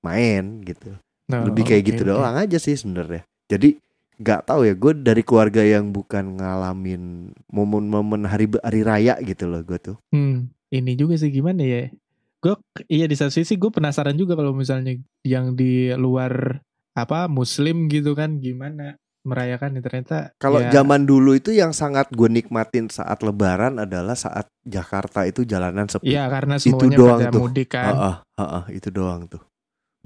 [0.00, 0.94] main gitu
[1.28, 2.10] Nah, lebih kayak oke, gitu oke.
[2.14, 3.76] doang aja sih sebenarnya jadi
[4.16, 9.60] nggak tahu ya gue dari keluarga yang bukan ngalamin momen-momen hari hari raya gitu loh
[9.60, 11.92] gue tuh Hmm, ini juga sih gimana ya?
[12.38, 12.54] Gue
[12.86, 14.94] iya di satu sisi gue penasaran juga kalau misalnya
[15.26, 16.62] yang di luar
[16.94, 22.08] apa Muslim gitu kan gimana merayakan ya, ternyata kalau ya, zaman dulu itu yang sangat
[22.14, 27.20] gue nikmatin saat lebaran adalah saat Jakarta itu jalanan sepi Iya karena Itu semuanya doang
[27.20, 27.40] pada tuh.
[27.42, 27.84] mudik kan.
[27.92, 29.42] Heeh, heeh, itu doang tuh.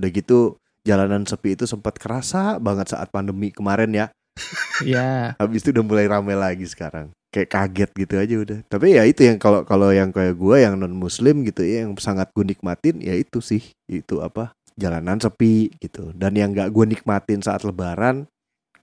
[0.01, 0.39] Udah gitu
[0.83, 4.07] jalanan sepi itu sempat kerasa banget saat pandemi kemarin ya.
[4.83, 5.37] Iya.
[5.41, 7.13] Habis itu udah mulai ramai lagi sekarang.
[7.33, 8.59] Kayak kaget gitu aja udah.
[8.69, 11.97] Tapi ya itu yang kalau kalau yang kayak gua yang non muslim gitu ya yang
[11.97, 13.65] sangat gue nikmatin ya itu sih.
[13.89, 14.53] Itu apa?
[14.77, 16.13] Jalanan sepi gitu.
[16.13, 18.29] Dan yang gak gue nikmatin saat lebaran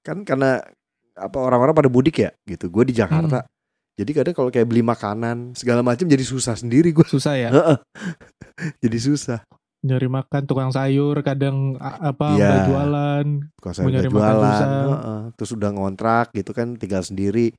[0.02, 0.66] kan karena
[1.14, 2.68] apa orang-orang pada mudik ya gitu.
[2.68, 3.46] Gue di Jakarta.
[3.94, 7.06] Jadi kadang kalau kayak beli makanan segala macam jadi susah sendiri gue.
[7.06, 7.50] Susah ya
[8.84, 9.40] jadi susah.
[9.80, 13.26] nyari makan tukang sayur kadang apa nggak jualan.
[13.64, 14.68] kalau saya Mau nyari makan jualan susah.
[14.68, 15.22] heeh.
[15.40, 17.56] terus udah ngontrak gitu kan tinggal sendiri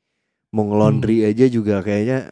[0.51, 0.71] mau Hmm.
[0.71, 2.27] ngelondri aja juga kayaknya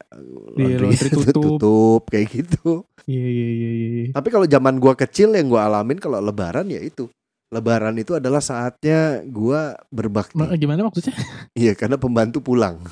[0.58, 1.34] Iya, laundry tutup.
[1.58, 3.88] tutup kayak gitu Iya iya iya iya.
[4.04, 4.12] iya.
[4.12, 7.06] tapi kalau zaman gua kecil yang gua alamin kalau lebaran ya itu
[7.48, 11.14] lebaran itu adalah saatnya gua berbakti Ma- Gimana maksudnya?
[11.56, 12.82] iya karena pembantu pulang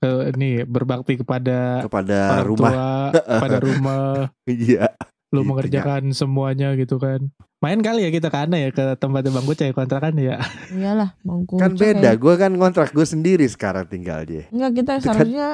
[0.00, 4.04] Oh, nih berbakti kepada kepada orang rumah tua, pada rumah.
[4.48, 4.88] iya
[5.30, 9.44] lu Gitu, mengerjakan semuanya gitu kan main kali ya kita ke ya ke tempatnya Bang
[9.44, 11.54] Kucai kontrakan ya Iyalah bangku.
[11.54, 15.48] kan beda gua kan ngontrak gua sendiri sekarang tinggal dia Enggak kita kan- seharusnya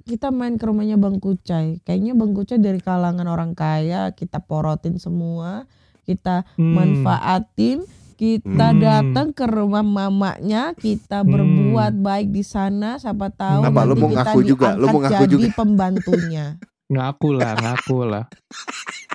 [0.00, 1.78] kita main ke rumahnya Bang Kucai.
[1.80, 5.66] Kayaknya Bang Kucai dari kalangan orang kaya, kita porotin semua,
[6.04, 6.78] kita Hmm.
[7.02, 7.82] manfaatin,
[8.14, 8.78] kita Hmm.
[8.78, 11.28] datang ke rumah mamanya, kita Hmm.
[11.28, 14.68] berbuat baik di sana, siapa tahu Apa, lu nanti mau kita ngaku juga?
[14.72, 16.46] Lu mau diangkat ngaku jadi pembantunya.
[16.86, 18.24] ngaku lah ngaku lah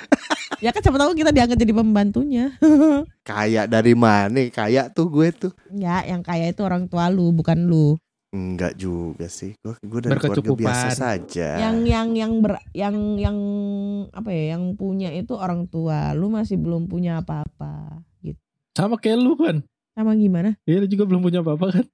[0.64, 2.54] ya kan siapa tahu kita diangkat jadi pembantunya.
[3.28, 7.68] kaya dari mana kaya tuh gue tuh ya, yang kaya itu orang tua lu, bukan
[7.68, 7.96] lu.
[8.28, 9.56] Enggak juga sih.
[9.64, 11.48] Gue gue dari keluarga biasa saja.
[11.64, 13.38] Yang yang yang ber, yang yang
[14.12, 16.12] apa ya, yang punya itu orang tua.
[16.12, 18.40] Lu masih belum punya apa-apa gitu.
[18.76, 19.64] sama kayak lu kan
[19.98, 20.54] Sama gimana?
[20.62, 21.86] Iya lu juga belum punya apa-apa kan?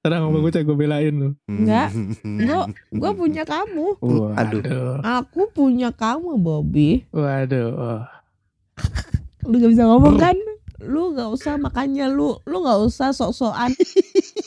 [0.00, 1.30] Tenang sama gue gue belain lu.
[1.44, 1.92] Enggak.
[2.24, 2.64] Gue
[2.96, 4.00] gue punya kamu.
[4.00, 5.04] Waduh.
[5.20, 7.04] Aku punya kamu, Bobby.
[7.12, 8.08] Waduh.
[9.44, 10.32] Lu gak bisa ngomong kan?
[10.80, 13.76] Lu gak usah makanya lu lu gak usah sok-sokan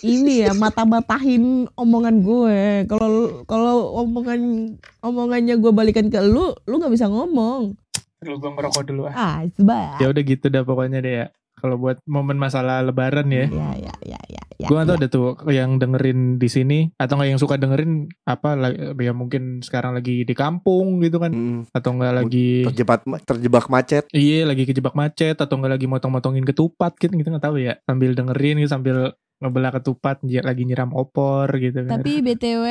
[0.01, 2.89] ini ya mata-matahin omongan gue.
[2.89, 4.73] Kalau kalau omongan
[5.05, 7.77] omongannya gue balikan ke lu, lu gak bisa ngomong.
[8.25, 9.13] Lu gue ngerokok dulu ah.
[9.13, 10.01] Ah, sebab.
[10.01, 11.27] Ya udah gitu dah pokoknya deh ya.
[11.65, 13.49] Kalau buat momen masalah lebaran ya.
[13.49, 14.43] Ya ya ya ya.
[14.55, 15.01] ya gue gak tau ya.
[15.01, 18.55] deh tuh yang dengerin di sini atau nggak yang suka dengerin apa
[18.95, 24.07] ya mungkin sekarang lagi di kampung gitu kan Hmm, atau nggak lagi terjebak terjebak macet.
[24.15, 28.15] iya lagi kejebak macet atau nggak lagi motong-motongin ketupat gitu kita nggak tahu ya sambil
[28.15, 28.95] dengerin gitu sambil
[29.43, 32.65] ngebelah ketupat lagi nyiram opor gitu kan Tapi BTW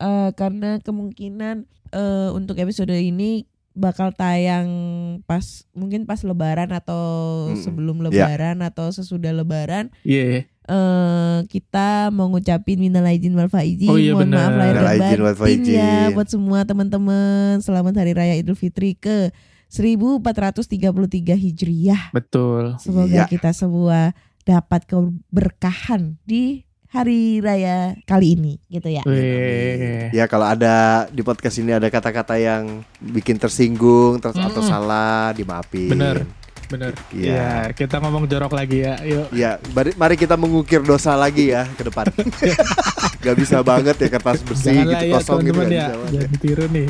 [0.00, 1.56] eh, karena kemungkinan
[1.92, 4.68] eh, untuk episode ini bakal tayang
[5.24, 5.42] pas
[5.72, 7.02] mungkin pas lebaran atau
[7.48, 7.58] Mm-mm.
[7.58, 8.28] sebelum Ya.
[8.28, 13.90] lebaran atau sesudah lebaran iya eh kita mau ngucapin minal aidin wal faizin.
[13.90, 14.46] Oh iya, Mohon benar.
[14.46, 17.58] maaf lahir dan batin ya buat semua teman-teman.
[17.58, 19.34] Selamat hari raya Idul Fitri ke
[19.72, 22.12] 1433 Hijriah.
[22.12, 23.26] betul Semoga Iya.
[23.26, 24.12] kita semua
[24.42, 26.62] dapat keberkahan di
[26.92, 29.00] hari raya kali ini gitu ya.
[29.02, 30.12] Wih.
[30.12, 34.68] Ya kalau ada di podcast ini ada kata-kata yang bikin tersinggung terus atau Mm-mm.
[34.68, 35.88] salah dimaafin.
[35.88, 36.18] Bener.
[36.68, 37.36] bener Iya.
[37.36, 41.68] ya kita ngomong jorok lagi ya yuk Ya, mari, mari kita mengukir dosa lagi ya
[41.68, 42.08] ke depan.
[43.24, 46.10] Gak bisa banget ya kertas bersih janganlah gitu ya kosong gitu teman-teman nggak ya ya.
[46.16, 46.88] jangan ditiru nih